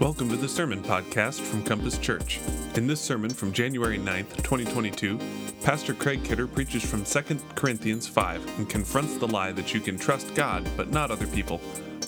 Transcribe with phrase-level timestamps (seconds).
[0.00, 2.40] Welcome to the Sermon Podcast from Compass Church.
[2.74, 5.20] In this sermon from January 9th, 2022,
[5.62, 9.98] Pastor Craig Kidder preaches from 2 Corinthians 5 and confronts the lie that you can
[9.98, 11.58] trust God but not other people.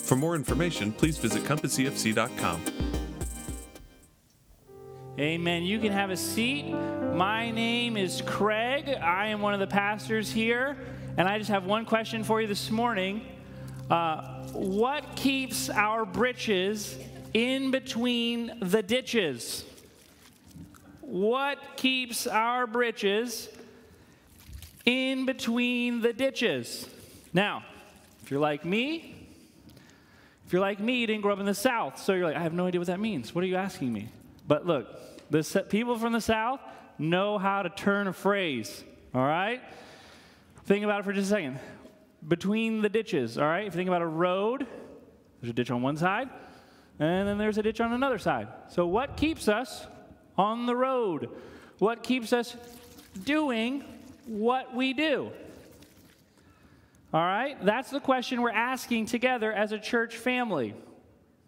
[0.05, 2.63] For more information, please visit compassefc.com.
[5.19, 5.63] Amen.
[5.63, 6.73] You can have a seat.
[6.73, 8.89] My name is Craig.
[8.89, 10.79] I am one of the pastors here,
[11.19, 13.21] and I just have one question for you this morning.
[13.91, 16.97] Uh, what keeps our britches
[17.35, 19.65] in between the ditches?
[21.01, 23.49] What keeps our britches
[24.85, 26.89] in between the ditches?
[27.33, 27.65] Now,
[28.23, 29.15] if you're like me,
[30.47, 32.41] if you're like me, you didn't grow up in the South, so you're like, I
[32.41, 33.35] have no idea what that means.
[33.35, 34.09] What are you asking me?
[34.47, 34.87] But look,
[35.31, 36.61] the people from the South
[36.99, 39.63] know how to turn a phrase, all right?
[40.67, 41.59] Think about it for just a second.
[42.27, 43.67] Between the ditches, all right?
[43.67, 44.67] If you think about a road,
[45.41, 46.29] there's a ditch on one side,
[46.99, 48.49] and then there's a ditch on another side.
[48.69, 49.87] So, what keeps us
[50.37, 51.31] on the road?
[51.79, 52.57] What keeps us
[53.25, 53.85] doing
[54.27, 55.31] what we do?
[57.13, 57.63] All right?
[57.65, 60.75] That's the question we're asking together as a church family.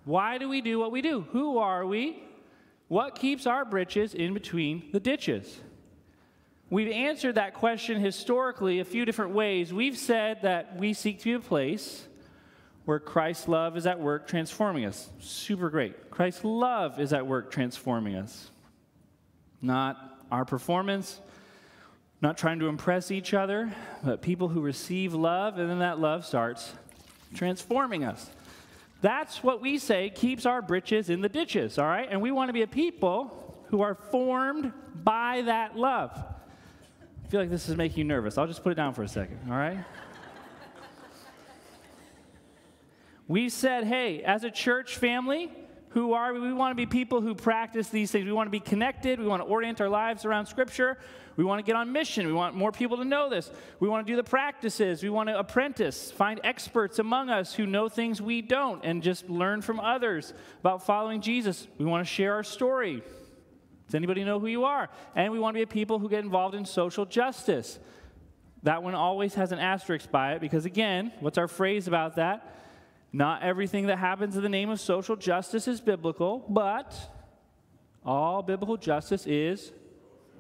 [0.05, 1.23] Why do we do what we do?
[1.33, 2.23] Who are we?
[2.89, 5.61] What keeps our britches in between the ditches?
[6.69, 9.73] We've answered that question historically a few different ways.
[9.73, 12.07] We've said that we seek to be a place
[12.85, 15.11] where Christ's love is at work transforming us.
[15.21, 16.11] Super great.
[16.11, 18.51] Christ's love is at work transforming us.
[19.63, 21.21] Not our performance,
[22.21, 26.27] not trying to impress each other, but people who receive love, and then that love
[26.27, 26.73] starts
[27.35, 28.31] transforming us.
[29.01, 32.09] That's what we say keeps our britches in the ditches, all right?
[32.11, 36.11] And we want to be a people who are formed by that love.
[36.17, 38.39] I feel like this is making you nervous.
[38.39, 39.79] I'll just put it down for a second, all right?
[43.27, 45.51] We said, hey, as a church family,
[45.91, 46.41] who are we?
[46.41, 48.27] We want to be people who practice these things.
[48.27, 49.21] We want to be connected.
[49.21, 50.99] We want to orient our lives around Scripture.
[51.37, 52.27] We want to get on mission.
[52.27, 53.51] We want more people to know this.
[53.81, 55.03] We want to do the practices.
[55.03, 59.29] We want to apprentice, find experts among us who know things we don't, and just
[59.29, 61.67] learn from others about following Jesus.
[61.79, 63.03] We want to share our story.
[63.87, 64.89] Does anybody know who you are?
[65.15, 67.79] And we want to be people who get involved in social justice.
[68.65, 72.51] That one always has an asterisk by it because, again, what's our phrase about that?
[73.15, 76.93] Not everything that happens in the name of social justice is biblical, but
[78.05, 79.71] all biblical justice is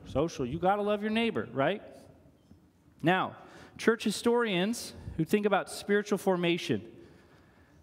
[0.07, 0.45] social.
[0.45, 1.81] You got to love your neighbor, right?
[3.01, 3.37] Now,
[3.79, 6.83] church historians who think about spiritual formation,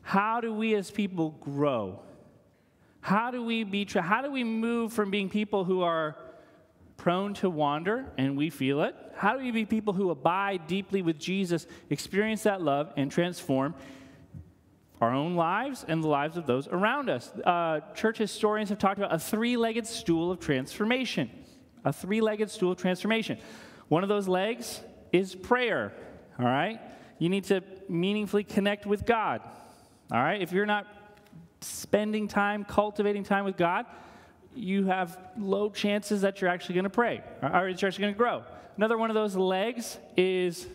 [0.02, 2.02] how do we as people grow?
[3.00, 6.18] How do we be how do we move from being people who are
[6.98, 8.94] prone to wander and we feel it?
[9.16, 13.74] How do we be people who abide deeply with Jesus, experience that love and transform
[15.02, 17.32] our own lives and the lives of those around us.
[17.44, 21.30] Uh, church historians have talked about a three legged stool of transformation.
[21.84, 23.40] A three legged stool of transformation.
[23.88, 24.80] One of those legs
[25.12, 25.92] is prayer,
[26.40, 26.80] all right?
[27.18, 29.42] You need to meaningfully connect with God,
[30.12, 30.40] all right?
[30.40, 30.86] If you're not
[31.62, 33.88] spending time, cultivating time with God,
[34.54, 38.18] you have low chances that you're actually going to pray or you're actually going to
[38.18, 38.44] grow.
[38.78, 40.68] Another one of those legs is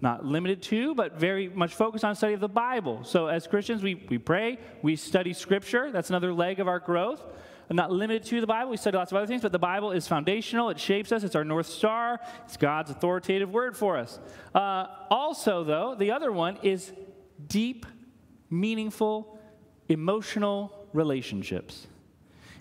[0.00, 3.02] not limited to, but very much focused on study of the Bible.
[3.04, 5.90] So as Christians, we, we pray, we study Scripture.
[5.90, 7.22] That's another leg of our growth.
[7.70, 8.70] I'm not limited to the Bible.
[8.70, 10.70] We study lots of other things, but the Bible is foundational.
[10.70, 11.22] It shapes us.
[11.22, 12.18] It's our North Star.
[12.44, 14.18] It's God's authoritative word for us.
[14.54, 16.92] Uh, also, though, the other one is
[17.46, 17.84] deep,
[18.48, 19.38] meaningful,
[19.88, 21.86] emotional relationships.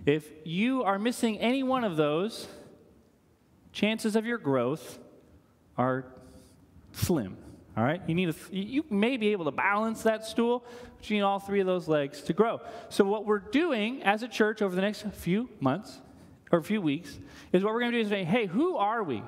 [0.06, 2.48] If you are missing any one of those,
[3.72, 5.00] chances of your growth
[5.78, 6.06] are
[6.98, 7.38] slim.
[7.76, 10.66] All right, you need a, you may be able to balance that stool,
[10.98, 12.60] but you need all three of those legs to grow.
[12.90, 16.02] So what we're doing as a church over the next few months
[16.52, 17.20] or a few weeks
[17.54, 19.22] is what we're going to do is say, hey, who are we?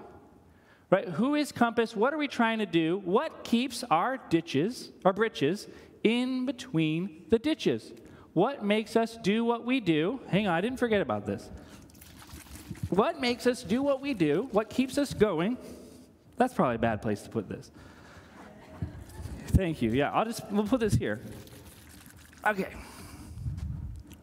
[0.90, 1.08] Right?
[1.08, 1.96] Who is Compass?
[1.96, 3.00] What are we trying to do?
[3.06, 5.68] What keeps our ditches, our britches,
[6.03, 7.94] in between the ditches?
[8.34, 10.22] What makes us do what we do?
[10.28, 11.47] Hang on, I didn't forget about this.
[12.90, 14.47] What makes us do what we do?
[14.52, 15.58] What keeps us going?
[16.40, 17.70] That's probably a bad place to put this.
[19.47, 19.91] Thank you.
[19.91, 21.20] Yeah, I'll just, we'll put this here.
[22.47, 22.70] Okay.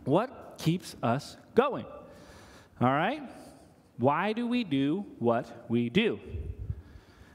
[0.07, 1.85] What keeps us going?
[2.81, 3.23] All right?
[3.99, 6.19] Why do we do what we do?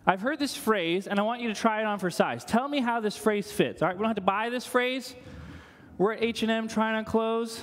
[0.08, 2.44] I've heard this phrase, and I want you to try it on for size.
[2.44, 3.84] Tell me how this phrase fits.
[3.84, 5.14] All right, we don't have to buy this phrase.
[6.00, 7.62] We're at H&M trying on clothes.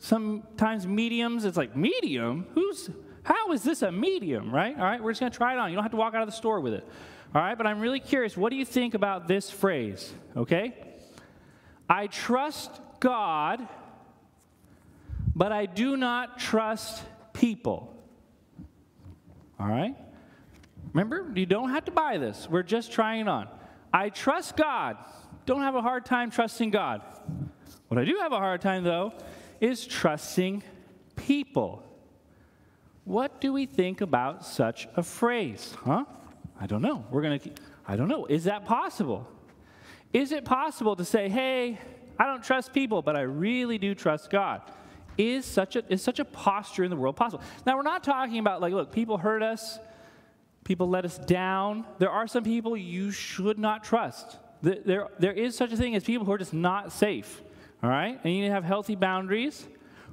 [0.00, 2.46] Sometimes mediums, it's like, medium?
[2.54, 2.90] Who's,
[3.22, 4.76] how is this a medium, right?
[4.76, 5.70] All right, we're just going to try it on.
[5.70, 6.86] You don't have to walk out of the store with it.
[7.34, 8.36] All right, but I'm really curious.
[8.36, 10.12] What do you think about this phrase?
[10.36, 10.74] Okay?
[11.88, 12.70] I trust
[13.00, 13.66] God
[15.34, 17.02] but I do not trust
[17.32, 17.94] people.
[19.58, 19.96] All right?
[20.92, 22.48] Remember, you don't have to buy this.
[22.50, 23.48] We're just trying it on.
[23.92, 24.96] I trust God.
[25.46, 27.02] Don't have a hard time trusting God.
[27.88, 29.12] What I do have a hard time, though,
[29.60, 30.62] is trusting
[31.16, 31.82] people.
[33.04, 35.74] What do we think about such a phrase?
[35.84, 36.04] Huh?
[36.60, 37.04] I don't know.
[37.10, 37.50] We're going to,
[37.86, 38.26] I don't know.
[38.26, 39.28] Is that possible?
[40.12, 41.78] Is it possible to say, hey,
[42.18, 44.62] I don't trust people, but I really do trust God?
[45.18, 47.42] Is such a, is such a posture in the world possible?
[47.66, 49.78] Now, we're not talking about, like, look, people hurt us,
[50.64, 51.84] people let us down.
[51.98, 54.38] There are some people you should not trust.
[54.62, 57.42] There, there is such a thing as people who are just not safe,
[57.82, 58.20] all right?
[58.22, 59.66] And you need to have healthy boundaries.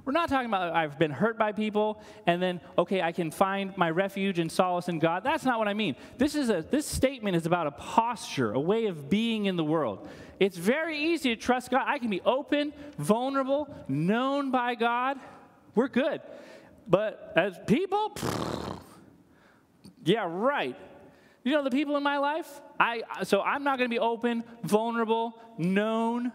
[0.10, 3.78] We're not talking about I've been hurt by people and then, okay, I can find
[3.78, 5.24] my refuge and solace in God.
[5.24, 5.96] That's not what I mean.
[6.18, 9.64] This, is a, this statement is about a posture, a way of being in the
[9.64, 10.08] world.
[10.40, 11.84] It's very easy to trust God.
[11.86, 15.20] I can be open, vulnerable, known by God.
[15.76, 16.22] We're good.
[16.88, 18.16] But as people,
[20.04, 20.76] yeah, right.
[21.44, 22.62] You know the people in my life?
[22.80, 26.32] I so I'm not going to be open, vulnerable, known,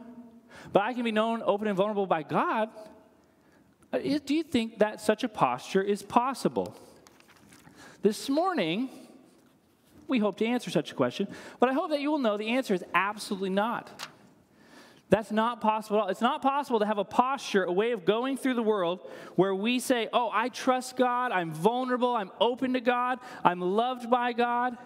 [0.72, 2.70] but I can be known, open and vulnerable by God.
[3.94, 6.74] Uh, do you think that such a posture is possible?
[8.02, 8.90] This morning,
[10.08, 11.28] we hope to answer such a question,
[11.60, 14.08] but I hope that you will know the answer is absolutely not.
[15.10, 16.08] That's not possible.
[16.08, 18.98] It's not possible to have a posture, a way of going through the world
[19.36, 24.10] where we say, Oh, I trust God, I'm vulnerable, I'm open to God, I'm loved
[24.10, 24.76] by God,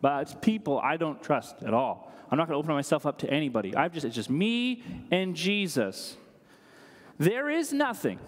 [0.00, 2.12] but it's people I don't trust at all.
[2.32, 3.76] I'm not going to open myself up to anybody.
[3.76, 6.16] I've just, it's just me and Jesus.
[7.18, 8.18] There is nothing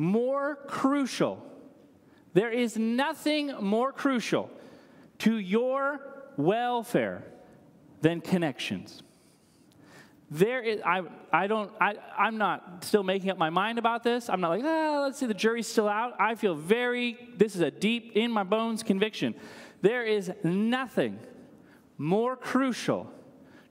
[0.00, 1.44] more crucial.
[2.32, 4.50] There is nothing more crucial
[5.18, 6.00] to your
[6.38, 7.22] welfare
[8.00, 9.02] than connections.
[10.30, 14.30] There is, I, I don't, I, I'm not still making up my mind about this.
[14.30, 16.18] I'm not like, ah, let's see, the jury's still out.
[16.18, 19.34] I feel very, this is a deep, in my bones conviction.
[19.82, 21.18] There is nothing
[21.98, 23.12] more crucial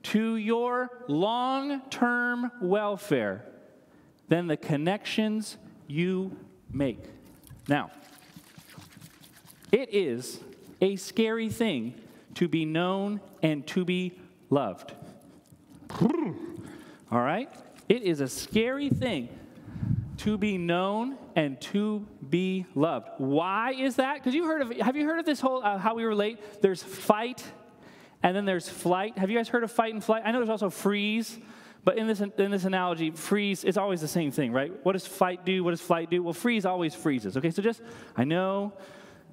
[0.04, 3.46] to your long term welfare
[4.28, 5.58] than the connections
[5.90, 6.38] you
[6.72, 7.04] make.
[7.68, 7.92] Now,
[9.72, 10.40] it is
[10.82, 11.96] a scary thing
[12.36, 14.20] to be known and to be
[14.50, 14.94] loved.
[16.02, 17.50] All right?
[17.88, 19.30] It is a scary thing
[20.18, 23.10] to be known and to be loved.
[23.18, 24.16] Why is that?
[24.16, 26.62] Because you heard of have you heard of this whole uh, how we relate?
[26.62, 27.44] There's fight
[28.22, 29.18] and then there's flight.
[29.18, 30.24] Have you guys heard of fight and flight?
[30.26, 31.38] I know there's also freeze.
[31.90, 34.72] But in this, in this analogy, freeze is always the same thing, right?
[34.86, 35.64] What does fight do?
[35.64, 36.22] What does flight do?
[36.22, 37.50] Well, freeze always freezes, okay?
[37.50, 37.82] So just,
[38.16, 38.74] I know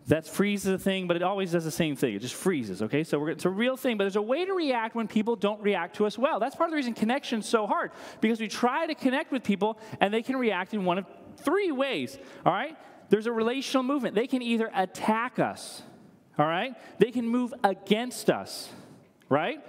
[0.07, 2.15] that freeze is a thing, but it always does the same thing.
[2.15, 3.05] It just freezes, okay?
[3.05, 5.97] So it's a real thing, but there's a way to react when people don't react
[5.97, 6.41] to us well.
[6.41, 7.91] That's part of the reason connection's so hard,
[8.23, 11.05] because we try to connect with people and they can react in one of
[11.37, 12.75] three ways, all right?
[13.11, 14.15] There's a relational movement.
[14.15, 15.83] They can either attack us,
[16.39, 16.73] all right?
[17.01, 18.71] They can move against us,
[19.29, 19.63] right?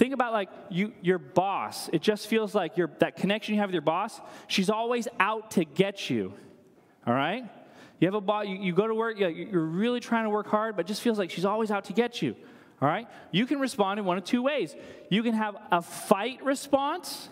[0.00, 1.90] Think about like you, your boss.
[1.92, 5.50] It just feels like your, that connection you have with your boss, she's always out
[5.50, 6.32] to get you.
[7.06, 7.44] All right?
[7.98, 10.74] You have a boss, you, you go to work, you're really trying to work hard,
[10.74, 12.34] but just feels like she's always out to get you.
[12.80, 13.08] All right?
[13.30, 14.74] You can respond in one of two ways.
[15.10, 17.28] You can have a fight response,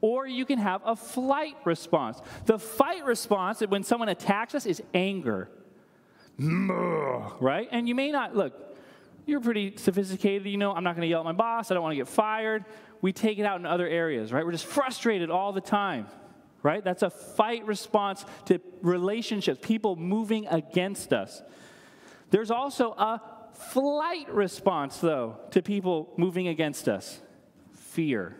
[0.00, 2.20] or you can have a flight response.
[2.46, 5.48] The fight response, when someone attacks us, is anger.
[7.40, 7.68] Right?
[7.70, 8.67] And you may not, look,
[9.28, 10.46] you're pretty sophisticated.
[10.46, 11.70] You know, I'm not going to yell at my boss.
[11.70, 12.64] I don't want to get fired.
[13.02, 14.44] We take it out in other areas, right?
[14.44, 16.06] We're just frustrated all the time,
[16.62, 16.82] right?
[16.82, 21.42] That's a fight response to relationships, people moving against us.
[22.30, 23.20] There's also a
[23.54, 27.20] flight response, though, to people moving against us
[27.74, 28.36] fear.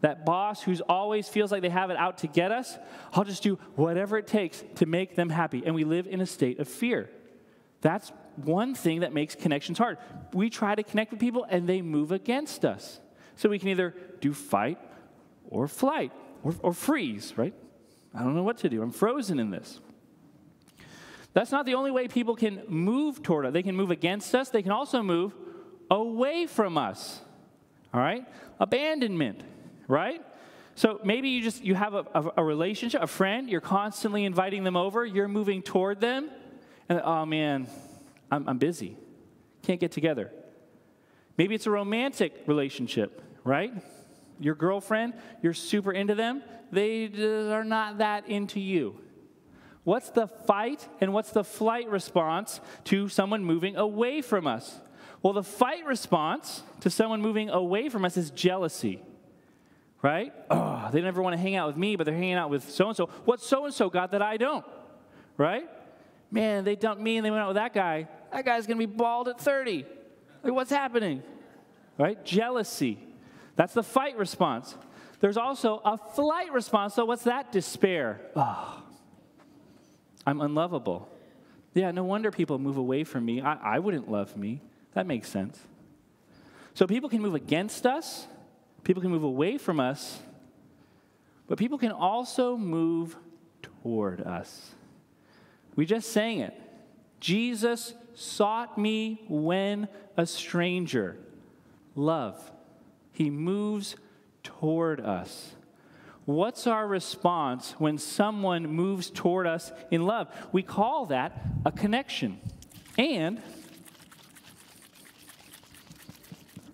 [0.00, 2.76] That boss who's always feels like they have it out to get us,
[3.12, 5.62] I'll just do whatever it takes to make them happy.
[5.64, 7.10] And we live in a state of fear.
[7.80, 9.98] That's one thing that makes connections hard.
[10.32, 13.00] We try to connect with people and they move against us.
[13.36, 14.78] So we can either do fight
[15.48, 16.12] or flight
[16.42, 17.54] or, or freeze, right?
[18.14, 18.82] I don't know what to do.
[18.82, 19.80] I'm frozen in this.
[21.32, 23.52] That's not the only way people can move toward us.
[23.52, 25.34] They can move against us, they can also move
[25.90, 27.20] away from us.
[27.92, 28.24] All right?
[28.60, 29.42] Abandonment,
[29.88, 30.22] right?
[30.76, 34.64] So maybe you just you have a, a, a relationship, a friend, you're constantly inviting
[34.64, 36.30] them over, you're moving toward them,
[36.88, 37.68] and oh man,
[38.34, 38.96] I'm, I'm busy.
[39.62, 40.30] Can't get together.
[41.38, 43.72] Maybe it's a romantic relationship, right?
[44.40, 47.06] Your girlfriend, you're super into them, they
[47.52, 48.98] are not that into you.
[49.84, 54.80] What's the fight and what's the flight response to someone moving away from us?
[55.22, 59.02] Well, the fight response to someone moving away from us is jealousy,
[60.02, 60.32] right?
[60.50, 62.88] Oh, they never want to hang out with me, but they're hanging out with so
[62.88, 63.06] and so.
[63.24, 64.64] What so and so got that I don't,
[65.36, 65.68] right?
[66.30, 68.08] Man, they dumped me and they went out with that guy.
[68.34, 69.86] That guy's going to be bald at 30.
[70.42, 71.22] Like, what's happening?
[71.96, 72.22] Right?
[72.24, 72.98] Jealousy.
[73.54, 74.76] That's the fight response.
[75.20, 76.94] There's also a flight response.
[76.94, 77.52] So, what's that?
[77.52, 78.20] Despair.
[78.34, 78.82] Oh,
[80.26, 81.08] I'm unlovable.
[81.74, 83.40] Yeah, no wonder people move away from me.
[83.40, 84.60] I, I wouldn't love me.
[84.94, 85.60] That makes sense.
[86.74, 88.26] So, people can move against us,
[88.82, 90.18] people can move away from us,
[91.46, 93.16] but people can also move
[93.62, 94.72] toward us.
[95.76, 96.60] We just sang it.
[97.20, 101.16] Jesus sought me when a stranger.
[101.94, 102.50] Love.
[103.12, 103.96] He moves
[104.42, 105.52] toward us.
[106.24, 110.28] What's our response when someone moves toward us in love?
[110.52, 112.40] We call that a connection.
[112.96, 113.42] And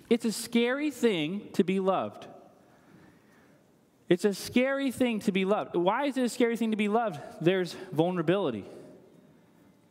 [0.08, 2.26] it's a scary thing to be loved.
[4.08, 5.76] It's a scary thing to be loved.
[5.76, 7.20] Why is it a scary thing to be loved?
[7.40, 8.64] There's vulnerability,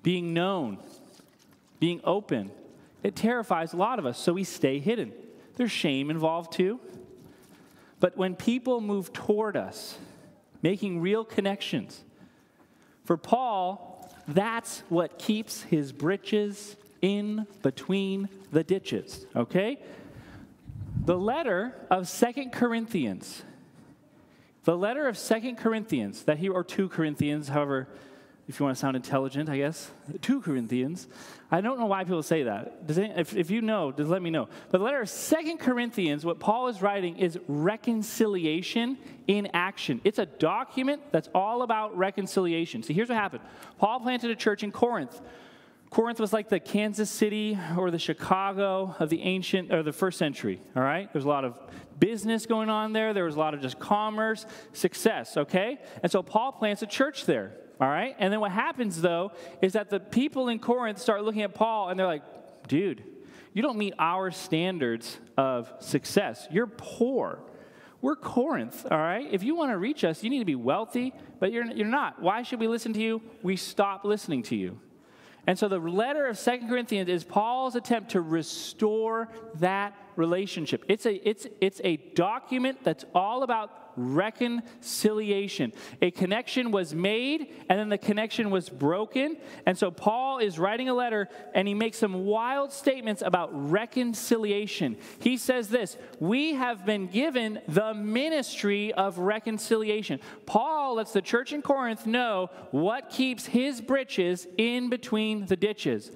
[0.03, 0.77] being known,
[1.79, 2.51] being open.
[3.03, 5.13] It terrifies a lot of us, so we stay hidden.
[5.55, 6.79] There's shame involved too.
[7.99, 9.97] But when people move toward us,
[10.61, 12.03] making real connections,
[13.03, 19.79] for Paul, that's what keeps his britches in between the ditches, okay?
[21.05, 23.43] The letter of Second Corinthians,
[24.65, 27.87] the letter of Second Corinthians, that he, or 2 Corinthians, however
[28.49, 29.91] if you want to sound intelligent, I guess.
[30.23, 31.07] 2 Corinthians.
[31.51, 32.81] I don't know why people say that.
[32.89, 34.49] Any, if, if you know, just let me know.
[34.71, 40.01] But the letter of Second Corinthians, what Paul is writing is reconciliation in action.
[40.03, 42.81] It's a document that's all about reconciliation.
[42.81, 43.43] See, here's what happened
[43.77, 45.21] Paul planted a church in Corinth.
[45.91, 50.17] Corinth was like the Kansas City or the Chicago of the ancient or the first
[50.17, 51.11] century, all right?
[51.13, 51.57] There's a lot of
[51.99, 53.13] business going on there.
[53.13, 55.79] There was a lot of just commerce, success, okay?
[56.01, 57.53] And so Paul plants a church there.
[57.79, 58.15] All right?
[58.19, 59.31] And then what happens, though,
[59.61, 62.23] is that the people in Corinth start looking at Paul and they're like,
[62.67, 63.03] dude,
[63.53, 66.47] you don't meet our standards of success.
[66.51, 67.39] You're poor.
[68.01, 69.27] We're Corinth, all right?
[69.29, 72.21] If you want to reach us, you need to be wealthy, but you're, you're not.
[72.21, 73.21] Why should we listen to you?
[73.43, 74.79] We stop listening to you.
[75.47, 80.83] And so the letter of Second Corinthians is Paul's attempt to restore that relationship.
[80.87, 85.73] It's a, it's, it's a document that's all about reconciliation.
[86.01, 89.37] A connection was made, and then the connection was broken.
[89.65, 94.97] And so Paul is writing a letter, and he makes some wild statements about reconciliation.
[95.21, 100.19] He says this We have been given the ministry of reconciliation.
[100.45, 106.11] Paul lets the church in Corinth know what keeps his britches in between the ditches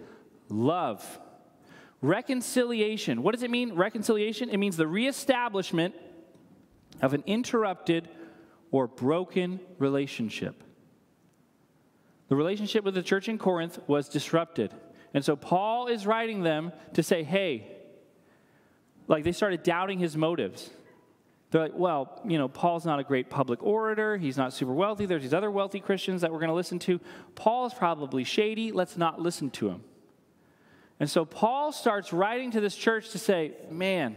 [0.49, 1.19] love.
[2.03, 3.23] Reconciliation.
[3.23, 4.49] What does it mean, reconciliation?
[4.49, 5.95] It means the reestablishment
[7.01, 8.09] of an interrupted
[8.71, 10.61] or broken relationship.
[12.27, 14.73] The relationship with the church in Corinth was disrupted.
[15.13, 17.71] And so Paul is writing them to say, hey,
[19.07, 20.71] like they started doubting his motives.
[21.51, 24.17] They're like, well, you know, Paul's not a great public orator.
[24.17, 25.05] He's not super wealthy.
[25.05, 26.99] There's these other wealthy Christians that we're going to listen to.
[27.35, 28.73] Paul's probably shady.
[28.73, 29.83] Let's not listen to him.
[31.03, 34.15] And so Paul starts writing to this church to say, man,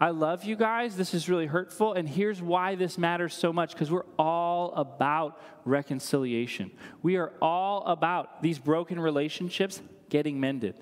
[0.00, 0.96] I love you guys.
[0.96, 1.92] This is really hurtful.
[1.92, 6.70] And here's why this matters so much because we're all about reconciliation.
[7.02, 10.76] We are all about these broken relationships getting mended.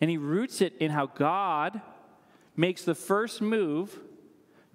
[0.00, 1.82] And he roots it in how God
[2.56, 4.00] makes the first move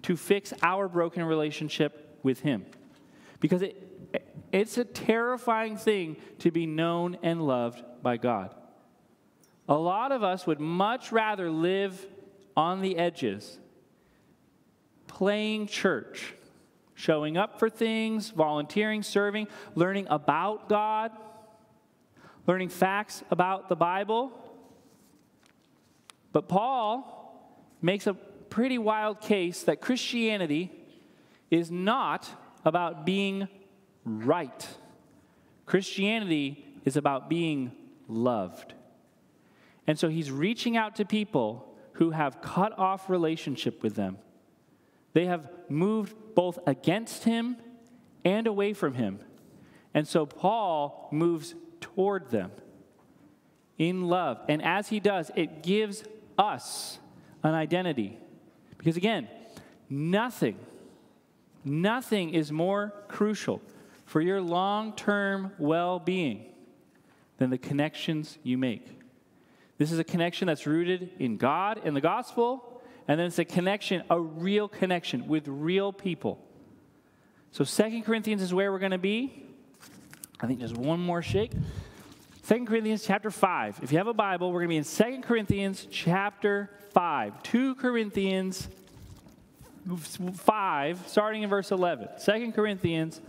[0.02, 2.64] to fix our broken relationship with him.
[3.40, 8.54] Because it, it's a terrifying thing to be known and loved by God.
[9.70, 12.04] A lot of us would much rather live
[12.56, 13.58] on the edges
[15.06, 16.34] playing church,
[16.94, 21.12] showing up for things, volunteering, serving, learning about God,
[22.46, 24.32] learning facts about the Bible.
[26.32, 30.70] But Paul makes a pretty wild case that Christianity
[31.50, 32.28] is not
[32.64, 33.46] about being
[34.04, 34.66] right.
[35.66, 37.72] Christianity is about being
[38.08, 38.74] loved.
[39.90, 44.18] And so he's reaching out to people who have cut off relationship with them.
[45.14, 47.56] They have moved both against him
[48.24, 49.18] and away from him.
[49.92, 52.52] And so Paul moves toward them
[53.78, 54.40] in love.
[54.48, 56.04] And as he does, it gives
[56.38, 57.00] us
[57.42, 58.16] an identity.
[58.78, 59.26] Because again,
[59.88, 60.54] nothing,
[61.64, 63.60] nothing is more crucial
[64.06, 66.44] for your long term well being
[67.38, 68.99] than the connections you make.
[69.80, 73.46] This is a connection that's rooted in God and the gospel and then it's a
[73.46, 76.38] connection, a real connection with real people.
[77.50, 79.42] So Second Corinthians is where we're going to be.
[80.38, 81.52] I think just one more shake.
[82.42, 83.80] Second Corinthians chapter 5.
[83.82, 87.42] If you have a Bible, we're going to be in Second Corinthians chapter 5.
[87.42, 88.68] 2 Corinthians
[89.88, 92.08] 5, starting in verse 11.
[92.22, 93.22] 2 Corinthians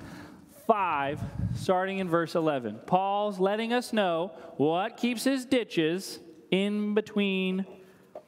[0.67, 1.21] 5,
[1.55, 2.81] starting in verse 11.
[2.85, 6.19] Paul's letting us know what keeps his ditches
[6.51, 7.65] in between,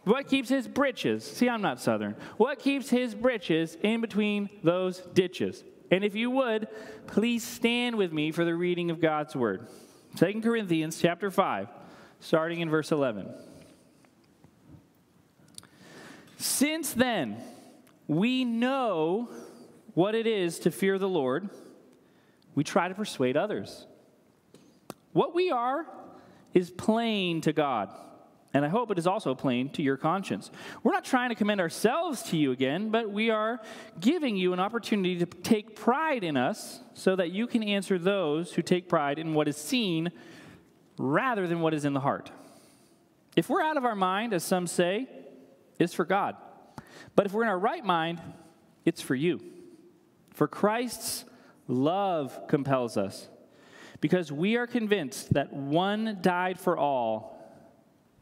[0.06, 1.24] what keeps his britches.
[1.24, 2.16] See, I'm not Southern.
[2.38, 5.64] What keeps his britches in between those ditches?
[5.92, 6.68] And if you would,
[7.08, 9.68] please stand with me for the reading of God's word.
[10.18, 11.68] 2 Corinthians chapter 5,
[12.20, 13.32] starting in verse 11.
[16.38, 17.38] Since then,
[18.08, 19.30] we know
[19.94, 21.50] what it is to fear the Lord,
[22.56, 23.86] we try to persuade others.
[25.12, 25.86] What we are
[26.54, 27.90] is plain to God.
[28.56, 30.52] And I hope it is also plain to your conscience.
[30.84, 33.60] We're not trying to commend ourselves to you again, but we are
[34.00, 38.54] giving you an opportunity to take pride in us so that you can answer those
[38.54, 40.12] who take pride in what is seen
[41.00, 42.30] rather than what is in the heart.
[43.36, 45.10] If we're out of our mind, as some say,
[45.80, 46.36] it's for God.
[47.16, 48.22] But if we're in our right mind,
[48.86, 49.42] it's for you.
[50.30, 51.26] For Christ's
[51.68, 53.28] love compels us,
[54.02, 57.33] because we are convinced that one died for all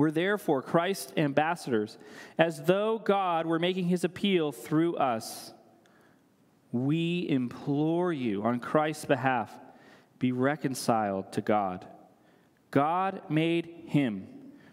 [0.00, 1.98] We're therefore Christ's ambassadors,
[2.38, 5.52] as though God were making his appeal through us.
[6.72, 9.52] We implore you on Christ's behalf
[10.18, 11.86] be reconciled to God.
[12.70, 14.26] God made him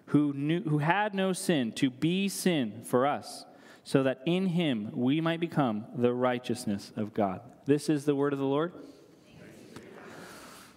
[0.06, 3.44] who, knew, who had no sin to be sin for us,
[3.84, 7.42] so that in him we might become the righteousness of God.
[7.66, 8.72] This is the word of the Lord.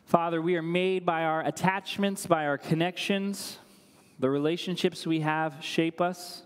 [0.06, 3.59] Father, we are made by our attachments, by our connections.
[4.20, 6.42] The relationships we have shape us.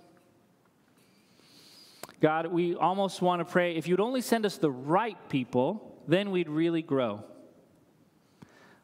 [2.20, 6.30] God, we almost want to pray if you'd only send us the right people, then
[6.30, 7.24] we'd really grow.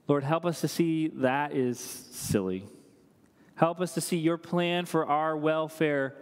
[0.08, 2.66] Lord, help us to see that is silly.
[3.54, 6.16] Help us to see your plan for our welfare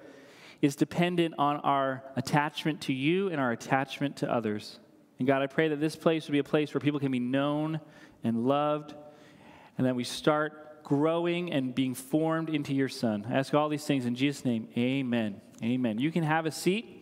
[0.61, 4.79] is dependent on our attachment to you and our attachment to others.
[5.19, 7.19] And God, I pray that this place would be a place where people can be
[7.19, 7.81] known
[8.23, 8.93] and loved,
[9.79, 13.27] and that we start growing and being formed into your Son.
[13.29, 14.69] I ask all these things in Jesus' name.
[14.77, 15.41] Amen.
[15.63, 15.99] Amen.
[15.99, 16.95] You can have a seat.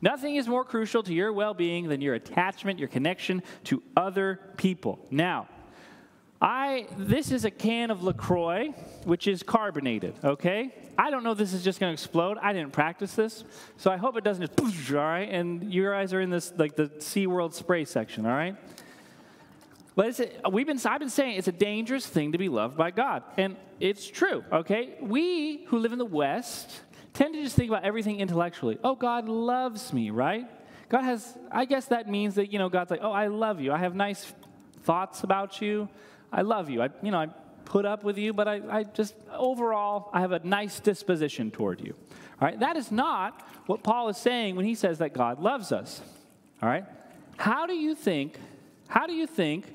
[0.00, 4.40] Nothing is more crucial to your well being than your attachment, your connection to other
[4.56, 4.98] people.
[5.10, 5.48] Now,
[6.40, 8.68] I this is a can of LaCroix,
[9.04, 10.74] which is carbonated, okay?
[10.96, 12.38] I don't know if this is just gonna explode.
[12.40, 13.44] I didn't practice this,
[13.76, 16.74] so I hope it doesn't just all right, and your eyes are in this like
[16.74, 18.56] the SeaWorld spray section, all right?
[19.98, 23.24] But we've been, I've been saying it's a dangerous thing to be loved by God.
[23.36, 24.94] And it's true, okay?
[25.00, 26.70] We who live in the West
[27.14, 28.78] tend to just think about everything intellectually.
[28.84, 30.46] Oh, God loves me, right?
[30.88, 33.72] God has, I guess that means that, you know, God's like, oh, I love you.
[33.72, 34.32] I have nice
[34.84, 35.88] thoughts about you.
[36.32, 36.80] I love you.
[36.80, 37.26] I, you know, I
[37.64, 41.80] put up with you, but I, I just, overall, I have a nice disposition toward
[41.80, 41.96] you.
[42.40, 42.60] All right?
[42.60, 46.00] That is not what Paul is saying when he says that God loves us.
[46.62, 46.84] All right?
[47.36, 48.38] How do you think,
[48.86, 49.66] how do you think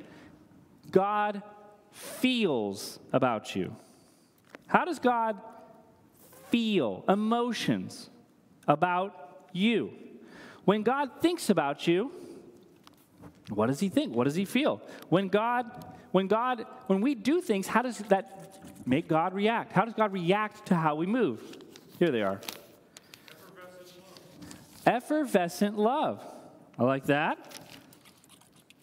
[0.94, 1.42] God
[1.92, 3.76] feels about you?
[4.68, 5.42] How does God
[6.50, 8.10] feel emotions
[8.68, 9.92] about you?
[10.66, 12.12] When God thinks about you,
[13.50, 14.16] what does he think?
[14.16, 14.82] What does he feel?
[15.10, 15.66] When God
[16.12, 19.74] when God when we do things, how does that make God react?
[19.74, 21.42] How does God react to how we move?
[22.00, 22.40] Here they are.
[23.26, 23.98] Effervescent
[24.86, 24.96] love.
[24.96, 26.24] Effervescent love.
[26.78, 27.38] I like that.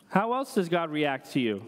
[0.09, 1.62] How else does God react to you?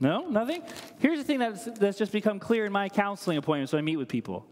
[0.00, 0.62] No, nothing?
[0.98, 3.96] Here's the thing that's, that's just become clear in my counseling appointments when I meet
[3.96, 4.46] with people.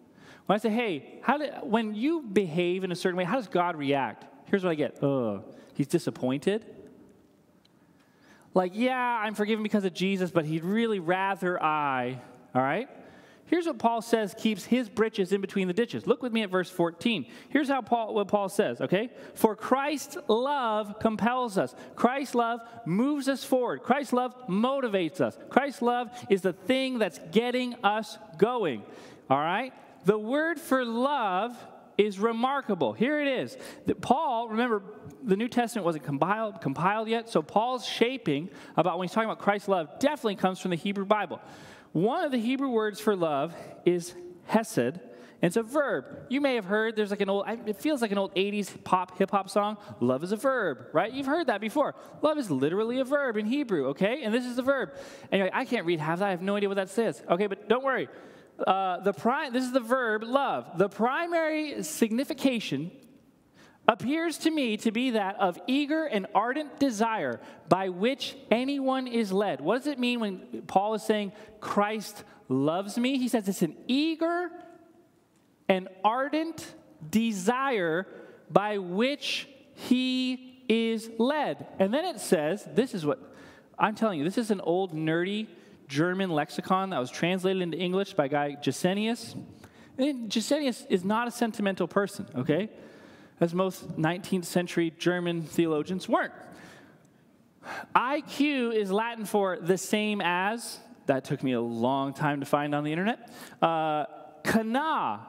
[0.44, 3.48] When I say, hey, how did, when you behave in a certain way, how does
[3.48, 4.26] God react?
[4.50, 5.02] Here's what I get.
[5.02, 5.42] Ugh,
[5.74, 6.64] he's disappointed.
[8.54, 12.20] Like, yeah, I'm forgiven because of Jesus, but he'd really rather I,
[12.54, 12.88] all right?
[13.48, 16.06] Here's what Paul says keeps his britches in between the ditches.
[16.06, 17.26] Look with me at verse 14.
[17.48, 19.10] Here's how Paul, what Paul says, okay?
[19.34, 21.74] For Christ's love compels us.
[21.96, 23.82] Christ's love moves us forward.
[23.82, 25.36] Christ's love motivates us.
[25.48, 28.82] Christ's love is the thing that's getting us going.
[29.30, 29.72] All right?
[30.04, 31.56] The word for love
[31.96, 32.92] is remarkable.
[32.92, 33.56] Here it is.
[33.86, 34.82] That Paul, remember,
[35.24, 39.40] the New Testament wasn't compiled, compiled yet, so Paul's shaping about when he's talking about
[39.40, 41.40] Christ's love definitely comes from the Hebrew Bible.
[41.92, 44.14] One of the Hebrew words for love is
[44.46, 45.00] hesed.
[45.40, 46.04] And it's a verb.
[46.28, 49.18] You may have heard there's like an old, it feels like an old 80s pop,
[49.18, 49.76] hip hop song.
[50.00, 51.12] Love is a verb, right?
[51.12, 51.94] You've heard that before.
[52.22, 54.24] Love is literally a verb in Hebrew, okay?
[54.24, 54.94] And this is the verb.
[55.30, 56.26] Anyway, I can't read half that.
[56.26, 57.22] I have no idea what that says.
[57.30, 58.08] Okay, but don't worry.
[58.66, 60.76] Uh, the pri- this is the verb love.
[60.76, 62.90] The primary signification
[63.88, 69.32] appears to me to be that of eager and ardent desire by which anyone is
[69.32, 69.62] led.
[69.62, 73.16] What does it mean when Paul is saying Christ loves me?
[73.16, 74.50] He says it's an eager
[75.70, 76.74] and ardent
[77.10, 78.06] desire
[78.50, 81.66] by which he is led.
[81.78, 83.18] And then it says, this is what
[83.78, 85.46] I'm telling you, this is an old nerdy
[85.86, 89.34] German lexicon that was translated into English by guy Gesenius.
[89.96, 92.68] And Gesenius is not a sentimental person, okay?
[93.40, 96.32] As most 19th century German theologians weren't.
[97.94, 102.74] IQ is Latin for the same as, that took me a long time to find
[102.74, 103.30] on the internet.
[103.60, 104.06] Uh,
[104.42, 105.26] kana,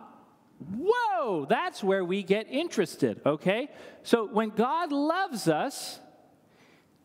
[0.75, 3.69] whoa, that's where we get interested, okay?
[4.03, 5.99] So when God loves us,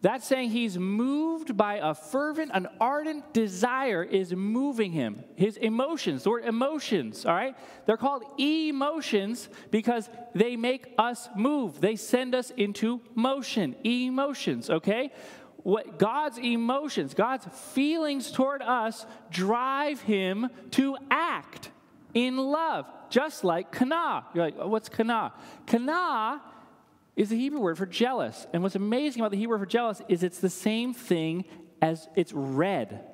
[0.05, 5.25] that's saying he's moved by a fervent, an ardent desire is moving him.
[5.35, 7.57] His emotions, the word emotions, all right?
[7.87, 11.81] They're called emotions because they make us move.
[11.81, 13.77] They send us into motion.
[13.83, 15.11] Emotions, okay?
[15.63, 21.71] What God's emotions, God's feelings toward us drive him to act
[22.13, 24.27] in love, just like kana.
[24.35, 25.33] You're like, what's kana?
[25.67, 26.43] Kana
[27.17, 28.47] is the Hebrew word for jealous.
[28.53, 31.45] And what's amazing about the Hebrew word for jealous is it's the same thing
[31.81, 33.05] as it's red.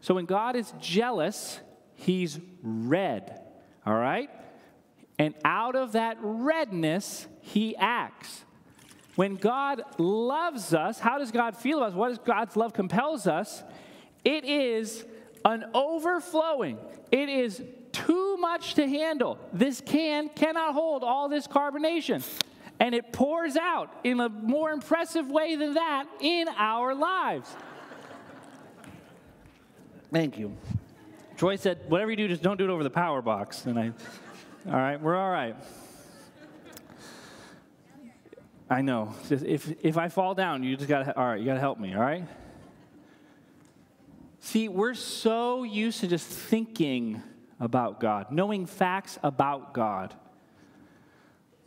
[0.00, 1.60] So when God is jealous,
[1.94, 3.40] he's red.
[3.86, 4.30] All right?
[5.18, 8.44] And out of that redness, he acts.
[9.16, 11.94] When God loves us, how does God feel about us?
[11.96, 13.64] What does God's love compels us?
[14.24, 15.04] It is
[15.44, 16.78] an overflowing.
[17.10, 19.38] It is too much to handle.
[19.52, 22.22] This can cannot hold all this carbonation
[22.80, 27.54] and it pours out in a more impressive way than that in our lives.
[30.12, 30.56] Thank you.
[31.36, 33.66] Troy said, whatever you do, just don't do it over the power box.
[33.66, 33.92] And I,
[34.66, 35.54] all right, we're all right.
[38.70, 39.14] I know.
[39.30, 41.78] If, if I fall down, you just got to, all right, you got to help
[41.78, 42.26] me, all right?
[44.40, 47.22] See, we're so used to just thinking
[47.60, 50.14] about God, knowing facts about God.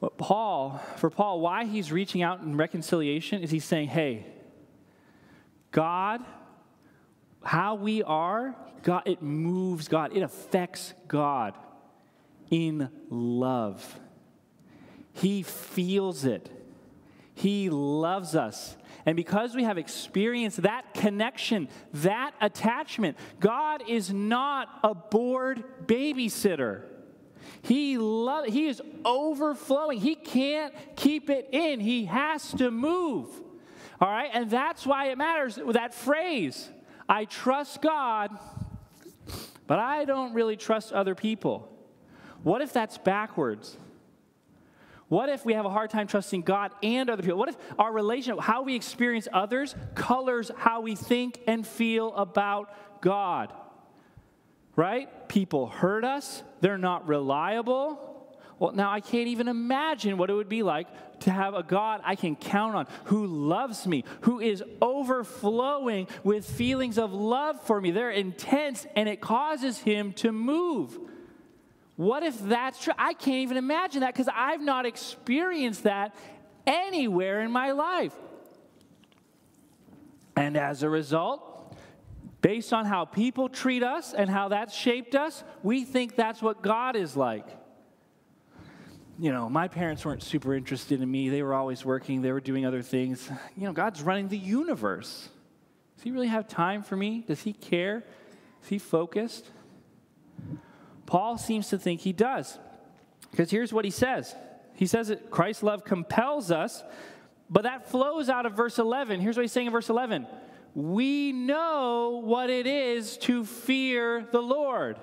[0.02, 4.26] But Paul, for Paul, why he's reaching out in reconciliation is he's saying, hey,
[5.70, 6.22] God,
[7.44, 11.54] how we are, God, it moves God, it affects God
[12.50, 14.00] in love.
[15.14, 16.50] He feels it.
[17.36, 18.76] He loves us.
[19.06, 26.86] And because we have experienced that connection, that attachment, God is not a bored babysitter.
[27.64, 30.00] He, lo- he is overflowing.
[30.00, 31.80] He can't keep it in.
[31.80, 33.28] He has to move.
[34.00, 34.32] All right?
[34.34, 36.70] And that's why it matters that phrase
[37.08, 38.32] I trust God,
[39.68, 41.68] but I don't really trust other people.
[42.44, 43.78] What if that's backwards?
[45.08, 47.38] What if we have a hard time trusting God and other people?
[47.38, 53.02] What if our relationship, how we experience others, colors how we think and feel about
[53.02, 53.54] God?
[54.76, 55.28] right?
[55.28, 58.08] People hurt us, they're not reliable.
[58.60, 60.88] Well, now I can't even imagine what it would be like
[61.22, 66.48] to have a God I can count on who loves me, who is overflowing with
[66.48, 67.90] feelings of love for me.
[67.92, 70.98] They're intense and it causes him to move.
[71.96, 72.94] What if that's true?
[72.98, 76.16] I can't even imagine that because I've not experienced that
[76.66, 78.14] anywhere in my life.
[80.36, 81.51] And as a result,
[82.42, 86.62] Based on how people treat us and how that's shaped us, we think that's what
[86.62, 87.46] God is like.
[89.20, 91.30] You know, my parents weren't super interested in me.
[91.30, 93.30] They were always working, they were doing other things.
[93.56, 95.30] You know, God's running the universe.
[95.96, 97.24] Does He really have time for me?
[97.28, 98.04] Does He care?
[98.64, 99.50] Is he focused?
[101.06, 102.58] Paul seems to think he does.
[103.32, 104.36] Because here's what he says
[104.76, 106.84] He says that Christ's love compels us,
[107.50, 109.20] but that flows out of verse 11.
[109.20, 110.28] Here's what he's saying in verse 11
[110.74, 114.98] We know what it is to fear the Lord.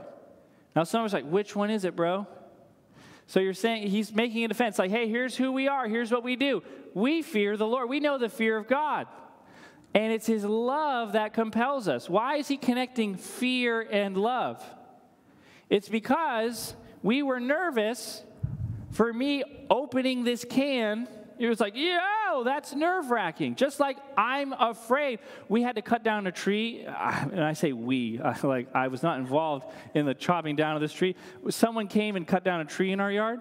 [0.75, 2.27] Now, someone's like, which one is it, bro?
[3.27, 6.25] So you're saying he's making a defense like, hey, here's who we are, here's what
[6.25, 6.63] we do.
[6.95, 9.07] We fear the Lord, we know the fear of God.
[9.95, 12.09] And it's his love that compels us.
[12.09, 14.63] Why is he connecting fear and love?
[15.69, 18.23] It's because we were nervous
[18.91, 23.55] for me opening this can it was like, yo, that's nerve wracking.
[23.55, 25.21] Just like I'm afraid.
[25.49, 29.19] We had to cut down a tree, and I say we, like I was not
[29.19, 31.15] involved in the chopping down of this tree.
[31.51, 33.41] Someone came and cut down a tree in our yard,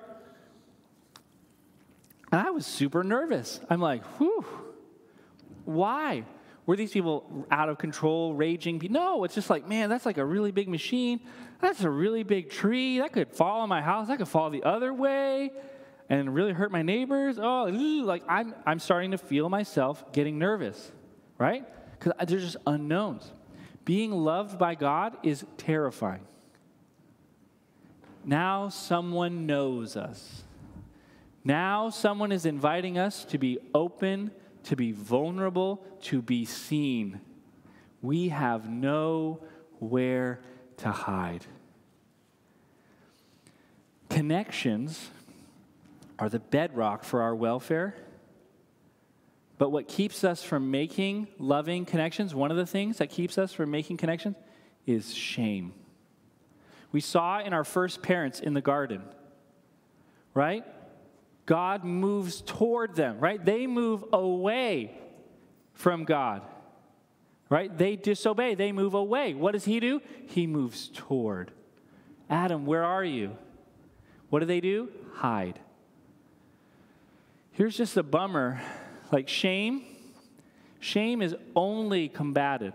[2.31, 3.60] and I was super nervous.
[3.69, 4.45] I'm like, whew,
[5.65, 6.23] why?
[6.67, 8.86] Were these people out of control, raging?
[8.89, 11.21] No, it's just like, man, that's like a really big machine.
[11.62, 12.99] That's a really big tree.
[12.99, 14.10] That could fall on my house.
[14.10, 15.51] That could fall the other way
[16.10, 17.38] and really hurt my neighbors.
[17.39, 17.65] Oh,
[18.04, 20.91] like I'm, I'm starting to feel myself getting nervous,
[21.38, 21.65] right?
[21.91, 23.32] Because there's just unknowns.
[23.86, 26.26] Being loved by God is terrifying.
[28.24, 30.43] Now someone knows us.
[31.43, 34.32] Now someone is inviting us to be open,
[34.63, 37.22] to be vulnerable, to be seen.
[38.02, 40.41] We have nowhere
[40.78, 41.46] to hide.
[44.10, 45.10] Connections
[46.19, 47.95] are the bedrock for our welfare.
[49.58, 53.53] But what keeps us from making loving connections, one of the things that keeps us
[53.53, 54.36] from making connections
[54.86, 55.73] is shame.
[56.91, 59.01] We saw in our first parents in the garden,
[60.34, 60.63] right?
[61.45, 63.43] God moves toward them, right?
[63.43, 64.97] They move away
[65.73, 66.43] from God,
[67.49, 67.75] right?
[67.75, 69.34] They disobey, they move away.
[69.34, 70.01] What does he do?
[70.27, 71.51] He moves toward.
[72.30, 73.36] Adam, where are you?
[74.30, 74.89] What do they do?
[75.15, 75.60] Hide.
[77.58, 78.62] Here's just a bummer
[79.12, 79.82] like shame,
[80.80, 82.74] shame is only combated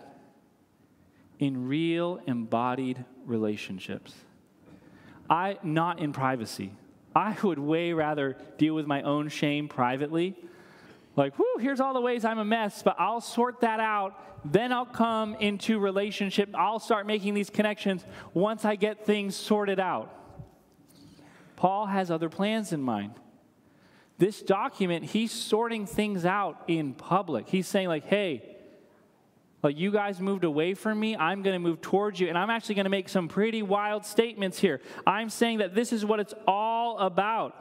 [1.38, 4.12] in real embodied relationships.
[5.30, 6.72] I not in privacy.
[7.14, 10.34] I would way rather deal with my own shame privately.
[11.14, 14.50] Like, whoo, here's all the ways I'm a mess, but I'll sort that out.
[14.52, 16.48] Then I'll come into relationship.
[16.56, 20.12] I'll start making these connections once I get things sorted out.
[21.54, 23.12] Paul has other plans in mind
[24.18, 27.48] this document, he's sorting things out in public.
[27.48, 28.52] He's saying, like, hey,
[29.62, 32.28] like you guys moved away from me, I'm going to move towards you.
[32.28, 34.80] And I'm actually going to make some pretty wild statements here.
[35.06, 37.56] I'm saying that this is what it's all about.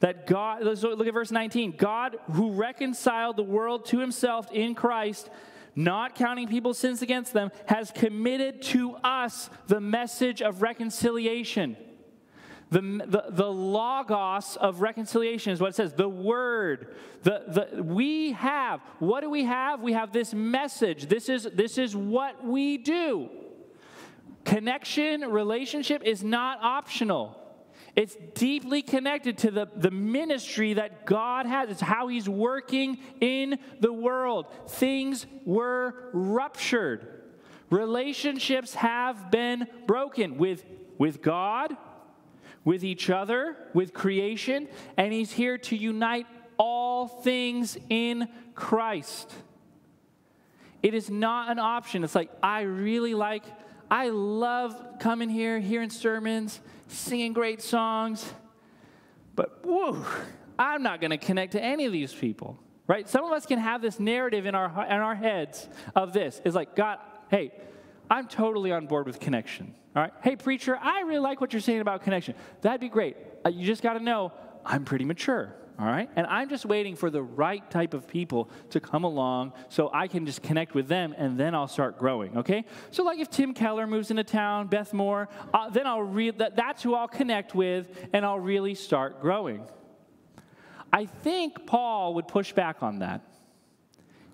[0.00, 1.76] That God, look at verse 19.
[1.76, 5.30] God, who reconciled the world to himself in Christ,
[5.76, 11.76] not counting people's sins against them, has committed to us the message of reconciliation.
[12.72, 16.94] The, the, the logos of reconciliation is what it says the word.
[17.22, 19.82] The, the, we have, what do we have?
[19.82, 21.06] We have this message.
[21.06, 23.28] This is, this is what we do.
[24.46, 27.38] Connection, relationship is not optional.
[27.94, 31.68] It's deeply connected to the, the ministry that God has.
[31.68, 34.46] It's how He's working in the world.
[34.66, 37.06] Things were ruptured.
[37.68, 40.64] Relationships have been broken with,
[40.96, 41.76] with God,
[42.64, 49.32] with each other, with creation, and He's here to unite all things in Christ.
[50.82, 52.04] It is not an option.
[52.04, 53.44] It's like, I really like,
[53.90, 58.32] I love coming here, hearing sermons, singing great songs,
[59.34, 60.04] but whoa,
[60.58, 63.08] I'm not going to connect to any of these people, right?
[63.08, 66.40] Some of us can have this narrative in our, in our heads of this.
[66.44, 66.98] It's like, God,
[67.30, 67.52] hey,
[68.12, 69.74] I'm totally on board with connection.
[69.96, 70.12] All right.
[70.22, 72.34] Hey, preacher, I really like what you're saying about connection.
[72.60, 73.16] That'd be great.
[73.42, 74.32] Uh, you just got to know
[74.66, 75.54] I'm pretty mature.
[75.78, 76.10] All right.
[76.14, 80.08] And I'm just waiting for the right type of people to come along so I
[80.08, 82.36] can just connect with them and then I'll start growing.
[82.36, 82.66] Okay.
[82.90, 86.54] So, like if Tim Keller moves into town, Beth Moore, uh, then I'll read that,
[86.54, 89.64] that's who I'll connect with and I'll really start growing.
[90.92, 93.22] I think Paul would push back on that.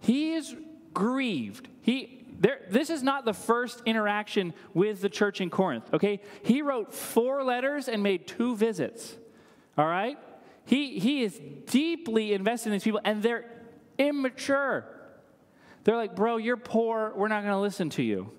[0.01, 0.57] He is
[0.93, 1.69] grieved.
[1.83, 6.21] He, there, this is not the first interaction with the church in Corinth, okay?
[6.43, 9.17] He wrote four letters and made two visits,
[9.77, 10.19] all right?
[10.65, 13.51] He, he is deeply invested in these people, and they're
[13.99, 14.87] immature.
[15.85, 17.13] They're like, bro, you're poor.
[17.17, 18.31] We're not going to listen to you.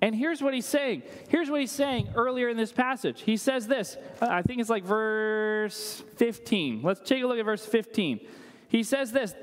[0.00, 1.02] And here's what he's saying.
[1.28, 3.22] Here's what he's saying earlier in this passage.
[3.22, 3.96] He says this.
[4.20, 6.82] Uh, I think it's like verse 15.
[6.82, 8.20] Let's take a look at verse 15.
[8.68, 9.34] He says this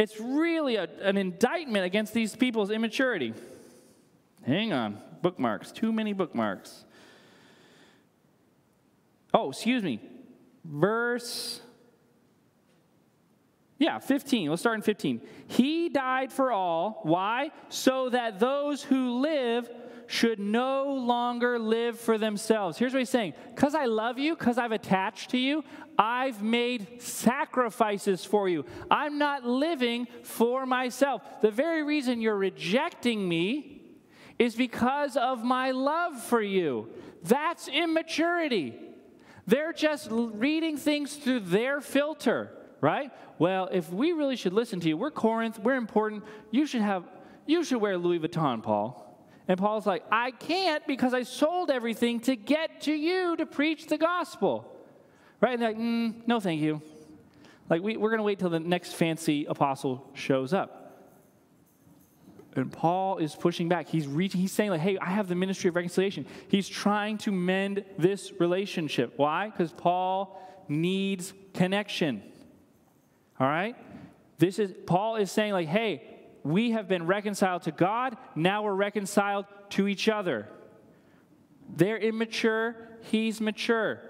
[0.00, 3.34] it's really a, an indictment against these people's immaturity.
[4.46, 4.98] Hang on.
[5.20, 6.84] Bookmarks, too many bookmarks.
[9.34, 10.00] Oh, excuse me.
[10.64, 11.60] Verse
[13.80, 14.50] yeah, 15.
[14.50, 15.22] Let's start in 15.
[15.46, 17.00] He died for all.
[17.02, 17.50] Why?
[17.70, 19.70] So that those who live
[20.10, 22.76] should no longer live for themselves.
[22.76, 25.62] Here's what he's saying Because I love you, because I've attached to you,
[25.96, 28.64] I've made sacrifices for you.
[28.90, 31.22] I'm not living for myself.
[31.42, 33.82] The very reason you're rejecting me
[34.36, 36.88] is because of my love for you.
[37.22, 38.74] That's immaturity.
[39.46, 43.10] They're just reading things through their filter right?
[43.38, 46.24] Well, if we really should listen to you, we're Corinth, we're important.
[46.50, 47.04] You should have,
[47.44, 49.09] you should wear Louis Vuitton, Paul.
[49.50, 53.88] And Paul's like, I can't because I sold everything to get to you to preach
[53.88, 54.72] the gospel,
[55.40, 55.54] right?
[55.54, 56.80] And they're like, mm, no, thank you.
[57.68, 61.02] Like we, we're going to wait till the next fancy apostle shows up.
[62.54, 63.88] And Paul is pushing back.
[63.88, 66.26] He's reaching, he's saying, like, hey, I have the ministry of reconciliation.
[66.46, 69.14] He's trying to mend this relationship.
[69.16, 69.50] Why?
[69.50, 72.22] Because Paul needs connection.
[73.40, 73.74] All right?
[74.38, 76.09] This is Paul is saying like, "Hey,
[76.42, 80.48] we have been reconciled to God, now we're reconciled to each other."
[81.68, 82.76] They're immature,
[83.10, 84.00] he's mature.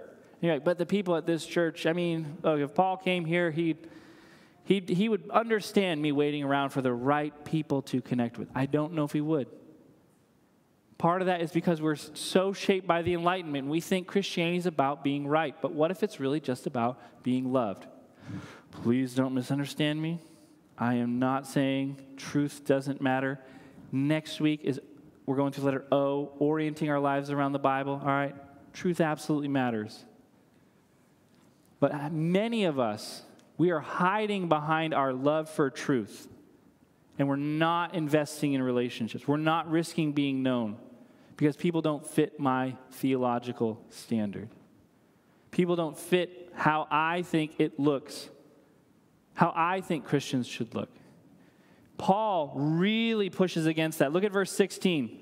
[0.42, 3.76] Like, but the people at this church, I mean, if Paul came here, he
[4.64, 8.48] he he would understand me waiting around for the right people to connect with.
[8.54, 9.48] I don't know if he would.
[10.96, 13.68] Part of that is because we're so shaped by the Enlightenment.
[13.68, 15.54] We think Christianity is about being right.
[15.60, 17.86] But what if it's really just about being loved?
[18.70, 20.20] Please don't misunderstand me.
[20.80, 23.38] I am not saying truth doesn't matter.
[23.92, 24.80] Next week is
[25.26, 28.00] we're going through letter O, orienting our lives around the Bible.
[28.02, 28.34] All right,
[28.72, 30.04] truth absolutely matters.
[31.80, 33.22] But many of us,
[33.58, 36.26] we are hiding behind our love for truth.
[37.18, 39.28] And we're not investing in relationships.
[39.28, 40.78] We're not risking being known
[41.36, 44.48] because people don't fit my theological standard.
[45.50, 48.30] People don't fit how I think it looks
[49.40, 50.90] how I think Christians should look.
[51.96, 54.12] Paul really pushes against that.
[54.12, 55.18] Look at verse 16.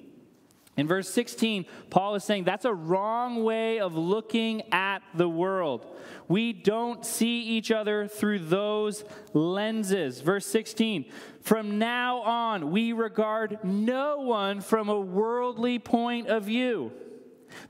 [0.76, 5.86] In verse 16, Paul is saying that's a wrong way of looking at the world.
[6.26, 9.04] We don't see each other through those
[9.34, 10.20] lenses.
[10.20, 11.04] Verse 16,
[11.40, 16.90] from now on, we regard no one from a worldly point of view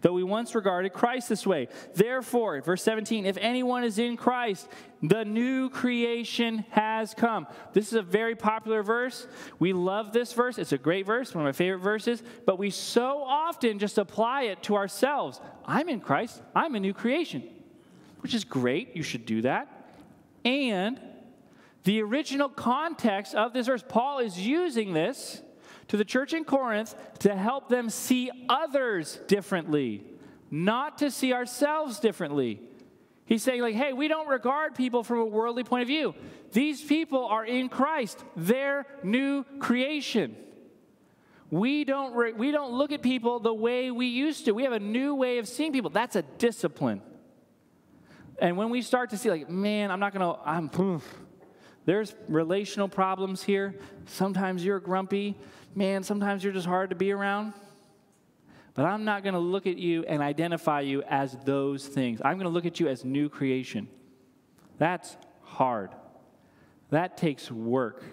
[0.01, 1.69] though we once regarded Christ this way.
[1.95, 4.69] Therefore, verse 17, if anyone is in Christ,
[5.03, 7.47] the new creation has come.
[7.73, 9.27] This is a very popular verse.
[9.59, 10.59] We love this verse.
[10.59, 14.43] It's a great verse, one of my favorite verses, but we so often just apply
[14.45, 15.41] it to ourselves.
[15.65, 17.43] I'm in Christ, I'm a new creation,
[18.21, 18.97] which is great.
[18.97, 19.69] You should do that.
[20.45, 21.01] And
[21.85, 25.43] the original context of this verse, Paul is using this
[25.89, 30.05] to the church in Corinth to help them see others differently,
[30.51, 32.61] not to see ourselves differently.
[33.25, 36.15] He's saying, like, hey, we don't regard people from a worldly point of view.
[36.53, 40.37] These people are in Christ, they're new creation.
[41.51, 44.53] We don't, re- we don't look at people the way we used to.
[44.53, 45.89] We have a new way of seeing people.
[45.89, 47.01] That's a discipline.
[48.39, 51.01] And when we start to see, like, man, I'm not going to, I'm,
[51.87, 53.75] there's relational problems here.
[54.05, 55.37] Sometimes you're grumpy
[55.79, 57.55] man, sometimes you're just hard to be around.
[58.75, 62.21] But I'm not going to look at you and identify you as those things.
[62.25, 63.89] I'm going to look at you as new creation.
[64.77, 65.91] That's hard.
[66.91, 68.05] That takes work.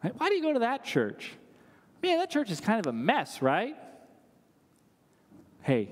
[0.00, 1.32] Why do you go to that church?
[2.02, 3.76] Man, that church is kind of a mess, right?
[5.62, 5.90] Hey,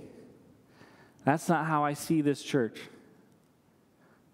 [1.24, 2.78] that's not how I see this church.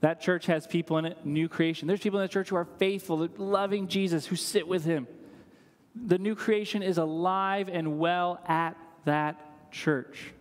[0.01, 1.89] That church has people in it, new creation.
[1.89, 5.07] There's people in the church who are faithful, loving Jesus, who sit with him
[6.05, 10.33] the new creation is alive and well at that church.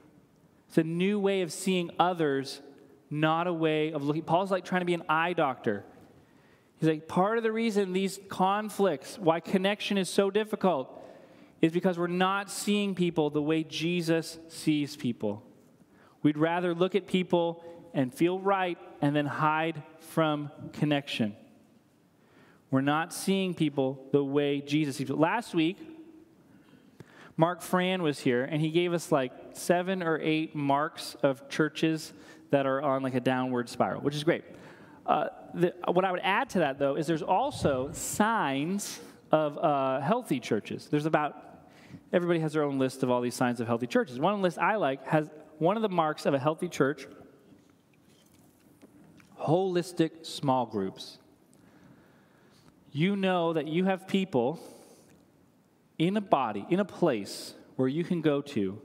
[0.68, 2.62] It's a new way of seeing others,
[3.10, 4.24] not a way of looking.
[4.24, 5.84] Paul's like trying to be an eye doctor.
[6.80, 10.92] He's like, part of the reason these conflicts, why connection is so difficult,
[11.62, 15.42] is because we're not seeing people the way Jesus sees people.
[16.22, 21.36] We'd rather look at people and feel right and then hide from connection.
[22.72, 25.10] We're not seeing people the way Jesus sees.
[25.10, 25.78] Last week,
[27.38, 32.14] Mark Fran was here, and he gave us like seven or eight marks of churches
[32.52, 34.44] that are on like a downward spiral, which is great.
[35.06, 39.00] Uh, the, what I would add to that, though, is there's also signs
[39.32, 40.88] of uh, healthy churches.
[40.90, 41.36] There's about,
[42.14, 44.20] everybody has their own list of all these signs of healthy churches.
[44.20, 47.08] One list I like has one of the marks of a healthy church
[49.40, 51.20] holistic small groups
[52.96, 54.58] you know that you have people
[55.98, 58.82] in a body, in a place where you can go to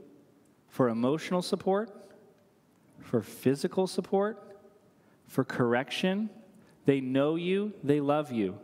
[0.67, 1.89] for emotional support,
[2.99, 4.59] for physical support,
[5.27, 6.29] for correction.
[6.83, 8.59] They know you, they love you.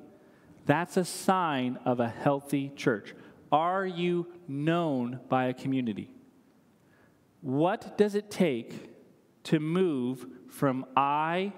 [0.66, 3.16] That's a sign of a healthy church.
[3.50, 6.12] Are you known by a community?
[7.40, 8.90] What does it take
[9.46, 11.54] to move from I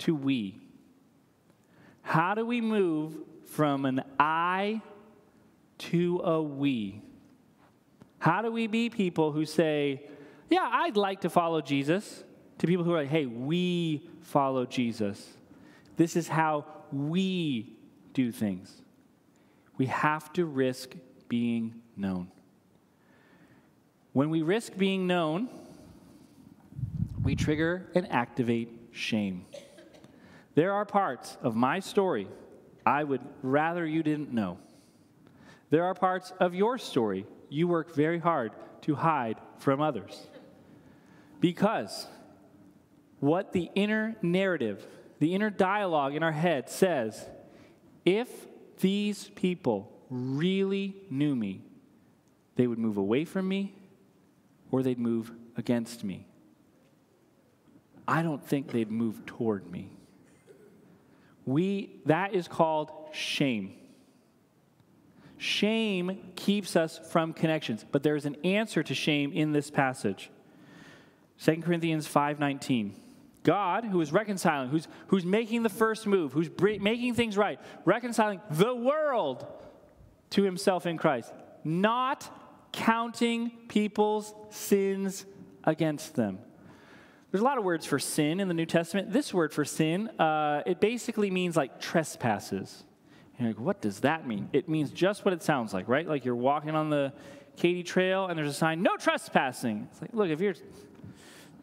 [0.00, 0.63] to we?
[2.04, 4.82] How do we move from an I
[5.78, 7.00] to a we?
[8.18, 10.06] How do we be people who say,
[10.50, 12.22] Yeah, I'd like to follow Jesus,
[12.58, 15.26] to people who are like, Hey, we follow Jesus?
[15.96, 17.74] This is how we
[18.12, 18.82] do things.
[19.78, 20.94] We have to risk
[21.28, 22.30] being known.
[24.12, 25.48] When we risk being known,
[27.22, 29.46] we trigger and activate shame.
[30.54, 32.28] There are parts of my story
[32.86, 34.58] I would rather you didn't know.
[35.70, 38.52] There are parts of your story you work very hard
[38.82, 40.28] to hide from others.
[41.40, 42.06] Because
[43.20, 44.86] what the inner narrative,
[45.18, 47.26] the inner dialogue in our head says,
[48.04, 48.28] if
[48.80, 51.62] these people really knew me,
[52.56, 53.74] they would move away from me
[54.70, 56.26] or they'd move against me.
[58.06, 59.90] I don't think they'd move toward me.
[61.46, 63.74] We, that is called shame.
[65.36, 70.30] Shame keeps us from connections, but there's an answer to shame in this passage.
[71.38, 72.92] 2 Corinthians 5:19.
[73.42, 78.40] God, who is reconciling, who's, who's making the first move, who's making things right, reconciling
[78.50, 79.46] the world
[80.30, 81.30] to himself in Christ,
[81.62, 82.26] not
[82.72, 85.26] counting people's sins
[85.62, 86.38] against them.
[87.34, 89.12] There's a lot of words for sin in the New Testament.
[89.12, 92.84] This word for sin, uh, it basically means like trespasses.
[93.40, 94.48] You're like, what does that mean?
[94.52, 96.06] It means just what it sounds like, right?
[96.06, 97.12] Like you're walking on the
[97.56, 99.88] Katy Trail and there's a sign, no trespassing.
[99.90, 100.54] It's like, look, if you're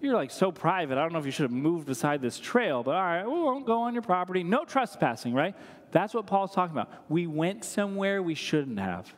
[0.01, 2.83] you're like so private, I don't know if you should have moved beside this trail,
[2.83, 4.43] but all right, we won't go on your property.
[4.43, 5.55] No trespassing, right?
[5.91, 6.91] That's what Paul's talking about.
[7.07, 9.13] We went somewhere we shouldn't have.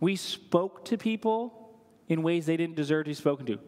[0.00, 1.76] We spoke to people
[2.08, 3.60] in ways they didn't deserve to be spoken to.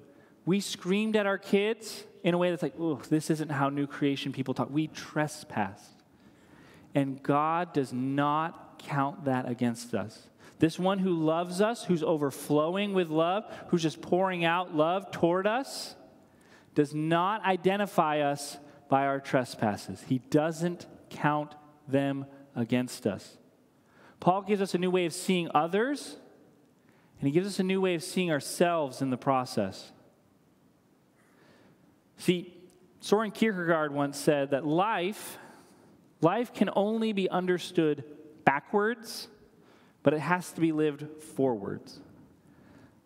[0.46, 3.86] We screamed at our kids in a way that's like, oh, this isn't how new
[3.86, 4.70] creation people talk.
[4.70, 6.02] We trespassed.
[6.94, 10.28] And God does not count that against us.
[10.58, 15.46] This one who loves us, who's overflowing with love, who's just pouring out love toward
[15.46, 15.96] us,
[16.74, 20.02] does not identify us by our trespasses.
[20.06, 21.54] He doesn't count
[21.88, 23.36] them against us.
[24.20, 26.16] Paul gives us a new way of seeing others,
[27.18, 29.92] and he gives us a new way of seeing ourselves in the process.
[32.16, 32.54] See,
[33.00, 35.38] Soren Kierkegaard once said that life,
[36.20, 38.04] life can only be understood
[38.44, 39.28] backwards
[40.04, 41.98] but it has to be lived forwards.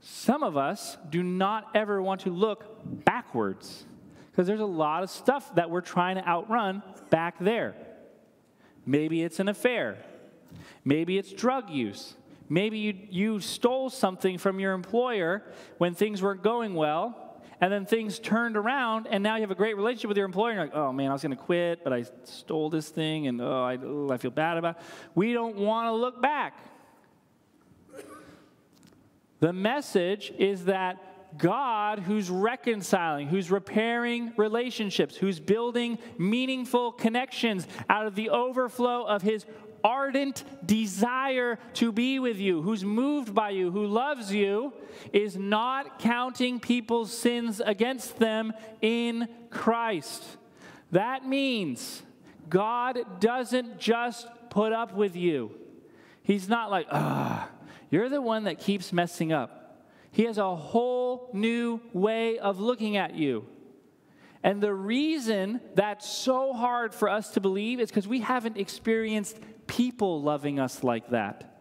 [0.01, 3.87] Some of us do not ever want to look backwards
[4.31, 7.75] because there's a lot of stuff that we're trying to outrun back there.
[8.85, 9.97] Maybe it's an affair,
[10.85, 12.15] maybe it's drug use.
[12.51, 15.43] Maybe you, you stole something from your employer
[15.77, 17.28] when things weren't going well,
[17.61, 20.51] and then things turned around, and now you have a great relationship with your employer.
[20.51, 23.27] And you're like, oh man, I was going to quit, but I stole this thing,
[23.27, 24.83] and oh, I, oh, I feel bad about it.
[25.15, 26.59] We don't want to look back.
[29.41, 31.05] The message is that
[31.37, 39.23] God, who's reconciling, who's repairing relationships, who's building meaningful connections out of the overflow of
[39.23, 39.45] his
[39.85, 44.73] ardent desire to be with you, who's moved by you, who loves you,
[45.13, 50.25] is not counting people's sins against them in Christ.
[50.93, 52.03] That means
[52.49, 55.53] God doesn't just put up with you.
[56.23, 57.49] He's not like, ah
[57.91, 59.87] you're the one that keeps messing up.
[60.11, 63.47] He has a whole new way of looking at you.
[64.43, 69.39] And the reason that's so hard for us to believe is because we haven't experienced
[69.69, 71.55] people loving us like that.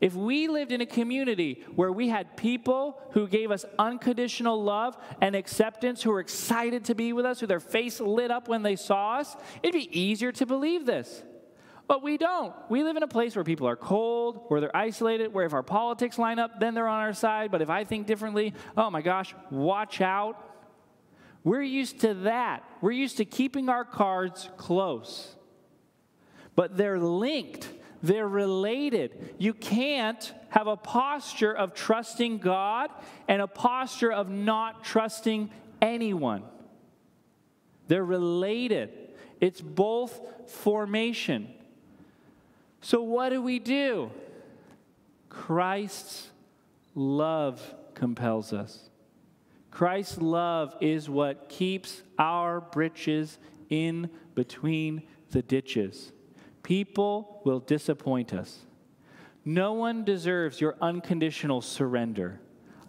[0.00, 4.96] If we lived in a community where we had people who gave us unconditional love
[5.20, 8.62] and acceptance, who were excited to be with us, who their face lit up when
[8.62, 11.22] they saw us, it'd be easier to believe this.
[11.86, 12.54] But we don't.
[12.70, 15.62] We live in a place where people are cold, where they're isolated, where if our
[15.62, 17.50] politics line up, then they're on our side.
[17.50, 20.36] But if I think differently, oh my gosh, watch out.
[21.44, 22.64] We're used to that.
[22.80, 25.34] We're used to keeping our cards close.
[26.60, 27.70] But they're linked,
[28.02, 29.34] they're related.
[29.38, 32.90] You can't have a posture of trusting God
[33.26, 35.50] and a posture of not trusting
[35.80, 36.42] anyone.
[37.88, 38.90] They're related,
[39.40, 41.48] it's both formation.
[42.82, 44.10] So, what do we do?
[45.30, 46.28] Christ's
[46.94, 48.90] love compels us.
[49.70, 53.38] Christ's love is what keeps our britches
[53.70, 56.12] in between the ditches.
[56.62, 58.66] People will disappoint us.
[59.44, 62.40] No one deserves your unconditional surrender.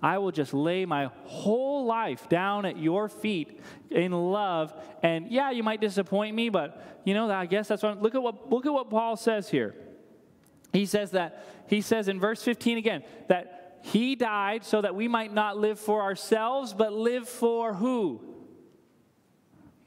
[0.03, 3.59] I will just lay my whole life down at your feet
[3.89, 4.73] in love.
[5.03, 8.21] And yeah, you might disappoint me, but you know, I guess that's what look at
[8.21, 9.75] what look at what Paul says here.
[10.73, 15.07] He says that he says in verse 15 again that he died so that we
[15.07, 18.21] might not live for ourselves, but live for who?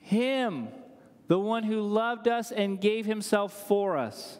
[0.00, 0.68] Him,
[1.26, 4.38] the one who loved us and gave himself for us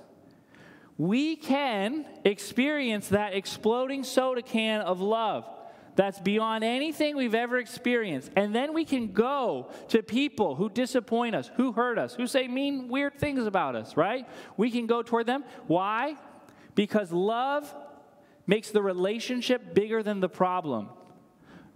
[0.97, 5.49] we can experience that exploding soda can of love
[5.97, 8.31] that's beyond anything we've ever experienced.
[8.37, 12.49] And then we can go to people who disappoint us, who hurt us, who say
[12.49, 14.29] mean, weird things about us, right?
[14.57, 15.45] We can go toward them.
[15.67, 16.17] Why?
[16.75, 17.73] Because love
[18.47, 20.89] makes the relationship bigger than the problem.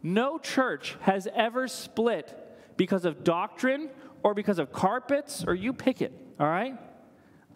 [0.03, 2.37] No church has ever split
[2.77, 3.91] because of doctrine
[4.23, 6.79] or because of carpets or you pick it, all right?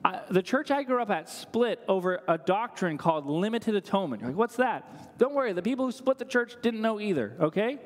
[0.05, 4.23] I, the church I grew up at split over a doctrine called limited atonement.
[4.23, 5.19] Like, what's that?
[5.19, 7.79] Don't worry, the people who split the church didn't know either, okay?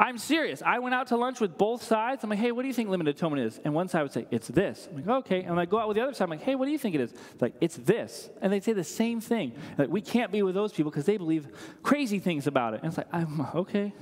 [0.00, 0.62] I'm serious.
[0.62, 2.24] I went out to lunch with both sides.
[2.24, 3.60] I'm like, hey, what do you think limited atonement is?
[3.62, 4.88] And one side would say, it's this.
[4.90, 5.42] I'm like, okay.
[5.42, 6.24] And I go out with the other side.
[6.24, 7.12] I'm like, hey, what do you think it is?
[7.12, 8.30] It's like, it's this.
[8.40, 9.52] And they say the same thing.
[9.76, 11.46] Like, we can't be with those people because they believe
[11.82, 12.80] crazy things about it.
[12.82, 13.92] And it's like, I'm okay.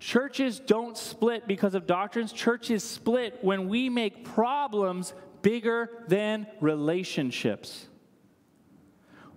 [0.00, 2.32] Churches don't split because of doctrines.
[2.32, 7.86] Churches split when we make problems bigger than relationships.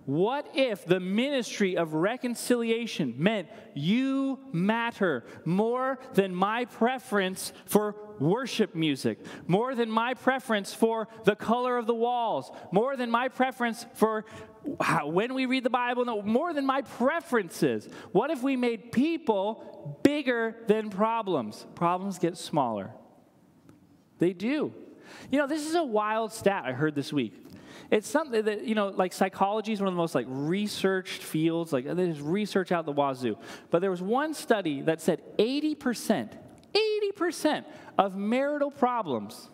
[0.06, 8.74] What if the ministry of reconciliation meant you matter more than my preference for worship
[8.74, 13.86] music, more than my preference for the color of the walls, more than my preference
[13.94, 14.26] for
[14.80, 17.88] how, when we read the Bible, no, more than my preferences?
[18.12, 21.66] What if we made people bigger than problems?
[21.74, 22.90] Problems get smaller.
[24.18, 24.72] They do.
[25.30, 27.34] You know, this is a wild stat I heard this week.
[27.90, 31.72] It's something that, you know, like psychology is one of the most like researched fields,
[31.72, 33.36] like there's research out the wazoo.
[33.70, 36.30] But there was one study that said 80%,
[36.74, 37.64] 80%
[37.98, 39.50] of marital problems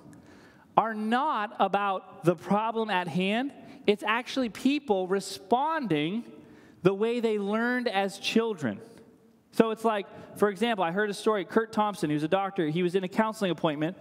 [0.77, 3.53] are not about the problem at hand.
[3.87, 6.25] It's actually people responding
[6.83, 8.81] the way they learned as children.
[9.53, 10.07] So it's like,
[10.39, 11.45] for example, I heard a story.
[11.45, 13.97] Kurt Thompson, who's a doctor, he was in a counseling appointment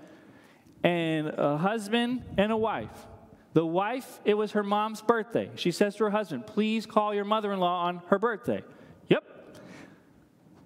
[0.83, 3.07] and a husband and a wife.
[3.53, 5.49] The wife, it was her mom's birthday.
[5.55, 8.63] She says to her husband, Please call your mother in law on her birthday.
[9.07, 9.23] Yep.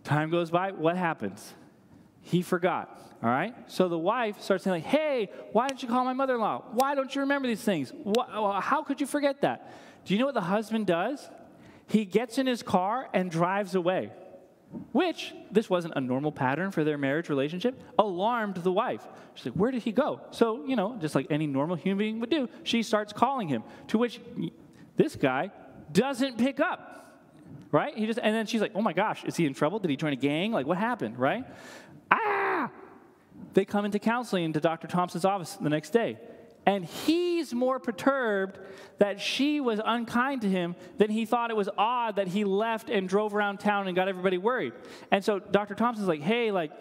[0.04, 0.72] Time goes by.
[0.72, 1.54] What happens?
[2.22, 3.00] He forgot.
[3.24, 3.56] All right?
[3.68, 6.64] So the wife starts saying, like, Hey, why didn't you call my mother in law?
[6.74, 7.94] Why don't you remember these things?
[8.28, 9.74] How could you forget that?
[10.06, 11.30] Do you know what the husband does?
[11.88, 14.12] He gets in his car and drives away
[14.92, 19.06] which this wasn't a normal pattern for their marriage relationship, alarmed the wife.
[19.36, 20.22] She's like, Where did he go?
[20.32, 23.64] So, you know, just like any normal human being would do, she starts calling him,
[23.90, 24.20] to which
[24.96, 25.52] this guy
[25.92, 26.90] doesn't pick up.
[27.72, 27.98] Right?
[27.98, 29.80] He just and then she's like, Oh my gosh, is he in trouble?
[29.80, 30.52] Did he join a gang?
[30.52, 31.18] Like what happened?
[31.18, 31.46] Right?
[33.54, 34.88] They come into counseling into Dr.
[34.88, 36.18] Thompson's office the next day.
[36.66, 38.58] And he's more perturbed
[38.98, 42.90] that she was unkind to him than he thought it was odd that he left
[42.90, 44.74] and drove around town and got everybody worried.
[45.12, 45.76] And so Dr.
[45.76, 46.72] Thompson's like, hey, like,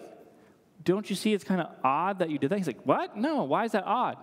[0.85, 2.59] don't you see it's kind of odd that you did that?
[2.59, 3.16] He's like, what?
[3.16, 4.18] No, why is that odd?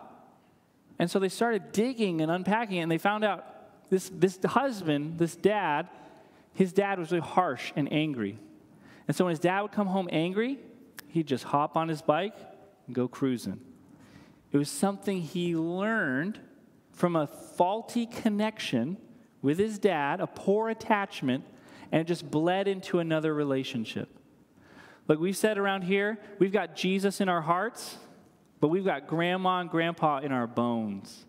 [0.97, 3.45] And so they started digging and unpacking it, and they found out
[3.89, 5.87] this, this husband, this dad,
[6.53, 8.37] his dad was really harsh and angry.
[9.07, 10.59] And so when his dad would come home angry,
[11.09, 12.35] he'd just hop on his bike
[12.87, 13.59] and go cruising.
[14.51, 16.39] It was something he learned
[16.91, 18.97] from a faulty connection
[19.41, 21.43] with his dad, a poor attachment,
[21.91, 24.09] and it just bled into another relationship.
[25.07, 27.97] Like we've said around here, we've got Jesus in our hearts,
[28.59, 31.25] but we've got grandma and grandpa in our bones.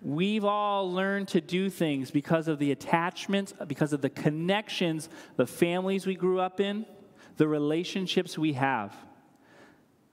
[0.00, 5.46] We've all learned to do things because of the attachments, because of the connections, the
[5.46, 6.86] families we grew up in,
[7.38, 8.94] the relationships we have.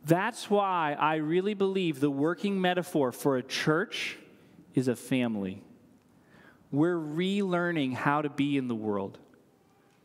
[0.05, 4.17] That's why I really believe the working metaphor for a church
[4.76, 5.61] is a family.
[6.71, 9.17] We're relearning how to be in the world.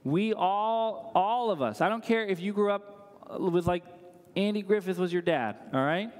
[0.02, 3.84] We all, all of us, I don't care if you grew up with like
[4.34, 6.10] Andy Griffith was your dad, all right?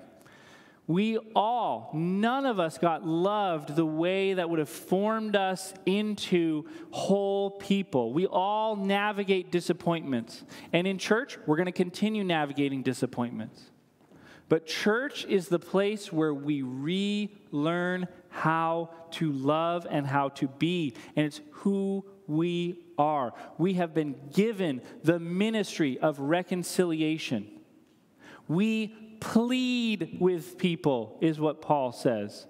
[0.90, 6.64] We all, none of us got loved the way that would have formed us into
[6.90, 8.12] whole people.
[8.12, 10.42] We all navigate disappointments.
[10.72, 13.70] And in church, we're going to continue navigating disappointments.
[14.48, 20.96] But church is the place where we relearn how to love and how to be.
[21.14, 23.32] And it's who we are.
[23.58, 27.46] We have been given the ministry of reconciliation.
[28.48, 32.46] We plead with people, is what Paul says.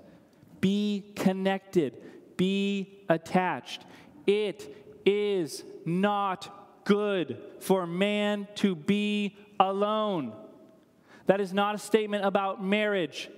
[0.60, 1.94] Be connected,
[2.36, 3.84] be attached.
[4.26, 10.32] It is not good for man to be alone.
[11.26, 13.30] That is not a statement about marriage,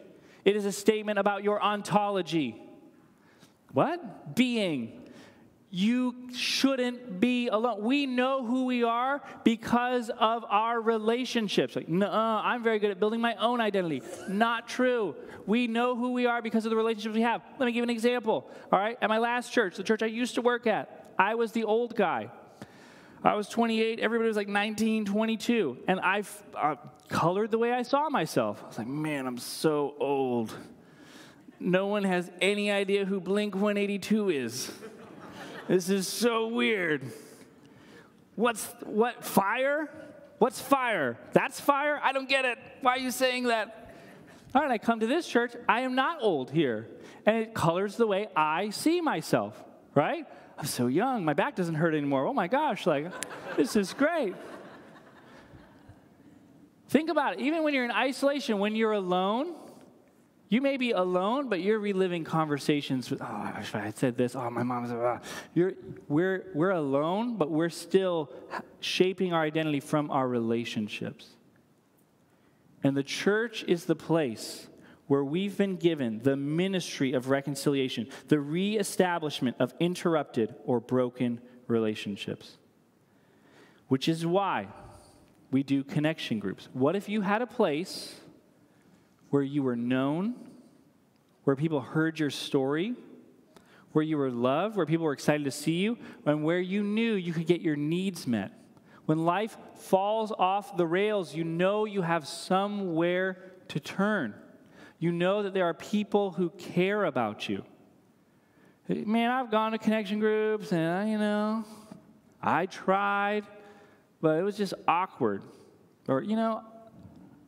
[0.45, 2.61] it is a statement about your ontology.
[3.72, 4.35] What?
[4.35, 5.02] Being.
[5.75, 7.83] You shouldn't be alone.
[7.83, 11.75] We know who we are because of our relationships.
[11.75, 14.03] Like, no, I'm very good at building my own identity.
[14.29, 15.16] Not true.
[15.47, 17.41] We know who we are because of the relationships we have.
[17.59, 18.51] Let me give an example.
[18.70, 21.53] All right, at my last church, the church I used to work at, I was
[21.53, 22.29] the old guy.
[23.25, 25.79] I was 28, everybody was like 19, 22.
[25.89, 26.23] And I
[26.55, 26.75] uh,
[27.09, 28.61] colored the way I saw myself.
[28.62, 30.55] I was like, man, I'm so old.
[31.59, 34.70] No one has any idea who Blink 182 is.
[35.69, 37.03] This is so weird.
[38.35, 39.89] What's what fire?
[40.39, 41.19] What's fire?
[41.33, 42.01] That's fire?
[42.03, 42.59] I don't get it.
[42.81, 43.95] Why are you saying that?
[44.55, 45.53] All right, I come to this church.
[45.69, 46.89] I am not old here.
[47.25, 49.63] And it colors the way I see myself,
[49.95, 50.27] right?
[50.59, 51.25] I'm so young.
[51.25, 52.27] My back doesn't hurt anymore.
[52.27, 53.13] Oh my gosh, like,
[53.57, 54.35] this is great.
[56.89, 57.41] Think about it.
[57.41, 59.55] Even when you're in isolation, when you're alone,
[60.53, 64.19] you may be alone, but you're reliving conversations with, oh, I wish I had said
[64.19, 64.37] this.
[64.37, 65.19] Oh, my mom's, ah.
[65.55, 65.73] You're,
[66.09, 68.31] we're, we're alone, but we're still
[68.81, 71.31] shaping our identity from our relationships.
[72.85, 74.69] And the church is the place
[75.07, 82.59] where we've been given the ministry of reconciliation, the reestablishment of interrupted or broken relationships.
[83.89, 84.69] Which is why
[85.51, 86.69] we do connection groups.
[86.75, 88.17] What if you had a place
[89.33, 90.35] where you were known,
[91.45, 92.95] where people heard your story,
[93.93, 97.14] where you were loved, where people were excited to see you, and where you knew
[97.14, 98.53] you could get your needs met?
[99.07, 104.35] When life falls off the rails, you know you have somewhere to turn.
[104.99, 107.64] You know that there are people who care about you.
[108.87, 111.64] Man, I've gone to connection groups and, uh, you know,
[112.43, 113.47] I tried,
[114.20, 115.43] but it was just awkward.
[116.07, 116.61] Or, you know,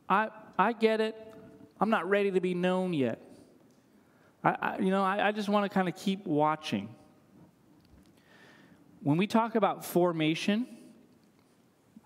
[0.08, 1.14] I, I get it.
[1.84, 3.20] I'm not ready to be known yet.
[4.42, 6.88] I, I you know, I, I just want to kind of keep watching.
[9.02, 10.66] When we talk about formation,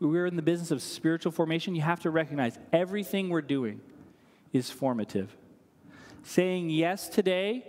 [0.00, 1.76] we're in the business of spiritual formation.
[1.76, 3.80] You have to recognize everything we're doing
[4.52, 5.36] is formative.
[6.24, 7.64] Saying yes today,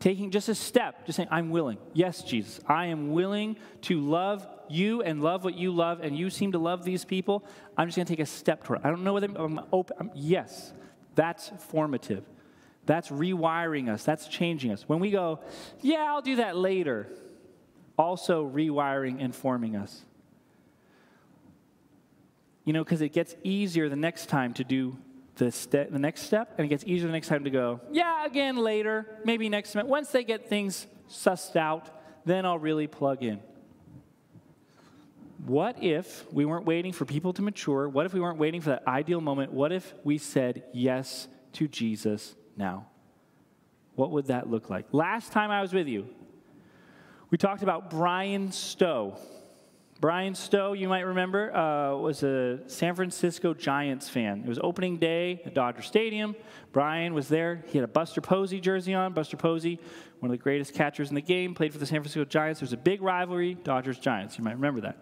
[0.00, 1.78] taking just a step, just saying, I'm willing.
[1.94, 6.28] Yes, Jesus, I am willing to love you and love what you love, and you
[6.28, 7.44] seem to love these people.
[7.78, 8.84] I'm just going to take a step toward it.
[8.84, 9.96] I don't know whether I'm open.
[10.00, 10.72] I'm, yes,
[11.14, 12.24] that's formative.
[12.84, 14.88] That's rewiring us, that's changing us.
[14.88, 15.40] When we go,
[15.80, 17.08] yeah, I'll do that later,
[17.96, 20.04] also rewiring and forming us.
[22.64, 24.96] You know, because it gets easier the next time to do
[25.36, 28.26] the, ste- the next step, and it gets easier the next time to go, yeah,
[28.26, 29.88] again later, maybe next month.
[29.88, 31.88] Once they get things sussed out,
[32.24, 33.40] then I'll really plug in.
[35.44, 37.88] What if we weren't waiting for people to mature?
[37.88, 39.52] What if we weren't waiting for that ideal moment?
[39.52, 42.86] What if we said yes to Jesus now?
[43.96, 44.86] What would that look like?
[44.92, 46.06] Last time I was with you,
[47.30, 49.18] we talked about Bryan Stow.
[50.00, 54.42] Bryan Stow, you might remember, uh, was a San Francisco Giants fan.
[54.44, 56.36] It was opening day at Dodger Stadium.
[56.72, 57.64] Bryan was there.
[57.68, 59.12] He had a Buster Posey jersey on.
[59.12, 59.80] Buster Posey,
[60.20, 62.60] one of the greatest catchers in the game, played for the San Francisco Giants.
[62.60, 64.38] There was a big rivalry, Dodgers Giants.
[64.38, 64.98] You might remember that.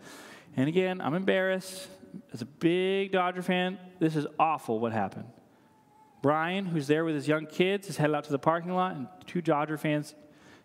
[0.56, 1.88] And again, I'm embarrassed.
[2.32, 5.26] As a big Dodger fan, this is awful what happened.
[6.22, 9.06] Bryan, who's there with his young kids, is headed out to the parking lot, and
[9.26, 10.14] two Dodger fans,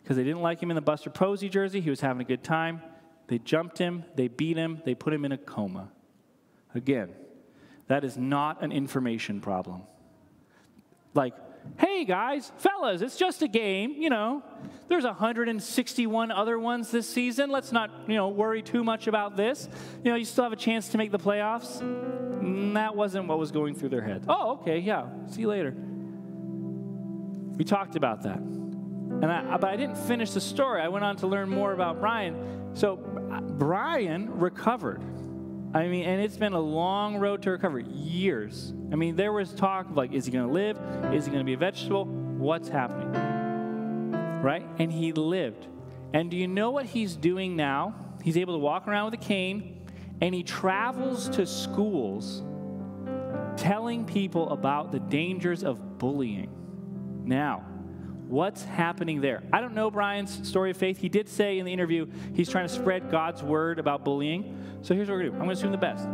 [0.02, 2.44] because they didn't like him in the Buster Posey jersey, he was having a good
[2.44, 2.82] time
[3.28, 5.90] they jumped him, they beat him, they put him in a coma.
[6.74, 7.10] Again,
[7.88, 9.84] that is not an information problem.
[11.14, 11.34] Like,
[11.78, 14.44] hey guys, fellas, it's just a game, you know.
[14.88, 17.50] There's 161 other ones this season.
[17.50, 19.68] Let's not, you know, worry too much about this.
[20.04, 21.82] You know, you still have a chance to make the playoffs.
[21.82, 24.26] And that wasn't what was going through their head.
[24.28, 25.08] Oh, okay, yeah.
[25.28, 25.74] See you later.
[27.58, 28.38] We talked about that.
[28.38, 30.82] And I, but I didn't finish the story.
[30.82, 32.76] I went on to learn more about Bryan.
[32.76, 35.02] So Bryan recovered.
[35.76, 38.74] I mean, and it's been a long road to recovery, years.
[38.94, 40.78] I mean, there was talk of like, is he going to live?
[41.14, 42.06] Is he going to be a vegetable?
[42.06, 43.12] What's happening?
[44.42, 44.66] Right?
[44.80, 45.68] And he lived.
[46.14, 47.94] And do you know what he's doing now?
[48.24, 49.86] He's able to walk around with a cane
[50.22, 52.42] and he travels to schools
[53.58, 56.50] telling people about the dangers of bullying.
[57.26, 57.66] Now,
[58.28, 59.44] what's happening there?
[59.54, 60.98] I don't know Bryan's story of faith.
[60.98, 64.80] He did say in the interview he's trying to spread God's word about bullying.
[64.82, 66.08] So here's what we're going to do I'm going to assume the best.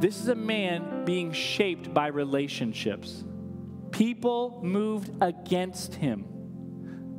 [0.00, 3.24] This is a man being shaped by relationships.
[3.90, 6.24] People moved against him.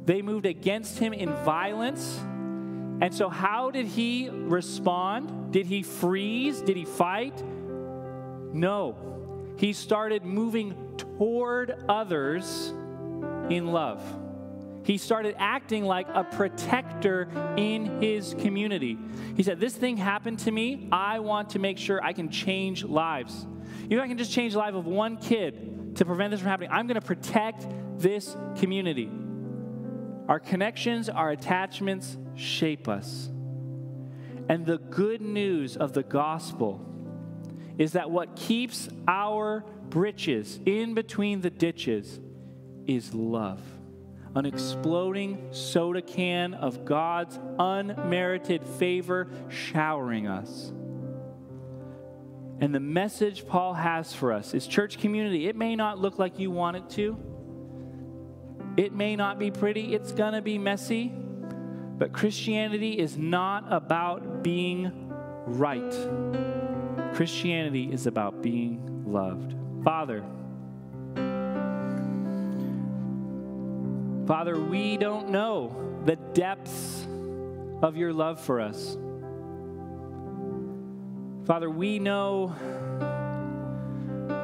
[0.06, 2.18] They moved against him in violence.
[3.02, 5.52] And so, how did he respond?
[5.52, 6.62] Did he freeze?
[6.62, 7.44] Did he fight?
[8.54, 8.96] No.
[9.58, 12.74] He started moving toward others
[13.50, 14.02] in love.
[14.84, 18.98] He started acting like a protector in his community.
[19.36, 20.88] He said, This thing happened to me.
[20.92, 23.46] I want to make sure I can change lives.
[23.86, 26.50] Even if I can just change the life of one kid to prevent this from
[26.50, 29.12] happening, I'm going to protect this community.
[30.28, 33.30] Our connections, our attachments shape us.
[34.48, 36.86] And the good news of the gospel
[37.78, 42.20] is that what keeps our britches in between the ditches
[42.90, 43.62] is love.
[44.36, 50.72] An exploding soda can of God's unmerited favor showering us.
[52.60, 55.48] And the message Paul has for us is church community.
[55.48, 57.18] It may not look like you want it to,
[58.76, 61.14] it may not be pretty, it's going to be messy.
[61.98, 65.12] But Christianity is not about being
[65.46, 65.94] right.
[67.14, 69.54] Christianity is about being loved.
[69.84, 70.24] Father,
[74.30, 77.08] Father, we don't know the depths
[77.82, 78.96] of your love for us.
[81.48, 82.56] Father, we know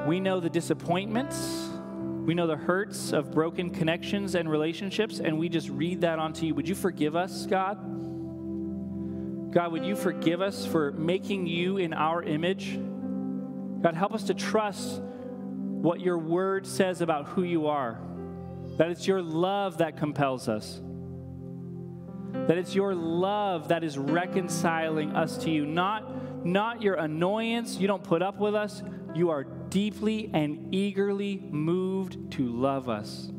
[0.08, 1.70] we know the disappointments,
[2.26, 6.48] we know the hurts of broken connections and relationships, and we just read that onto
[6.48, 6.56] you.
[6.56, 7.76] Would you forgive us, God?
[9.54, 12.80] God, would you forgive us for making you in our image?
[13.84, 18.00] God, help us to trust what your word says about who you are.
[18.78, 20.82] That it's your love that compels us.
[22.34, 27.78] That it's your love that is reconciling us to you, not, not your annoyance.
[27.78, 28.84] You don't put up with us.
[29.14, 33.32] You are deeply and eagerly moved to love us.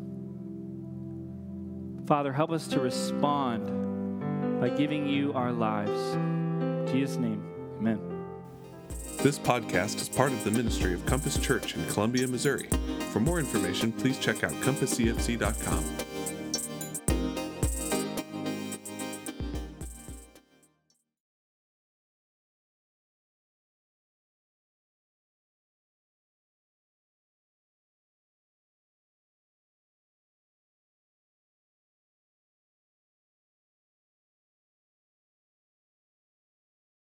[2.07, 6.15] Father, help us to respond by giving you our lives.
[6.15, 7.43] In Jesus' name,
[7.79, 8.06] amen.
[9.23, 12.69] This podcast is part of the ministry of Compass Church in Columbia, Missouri.
[13.11, 16.06] For more information, please check out compasscfc.com.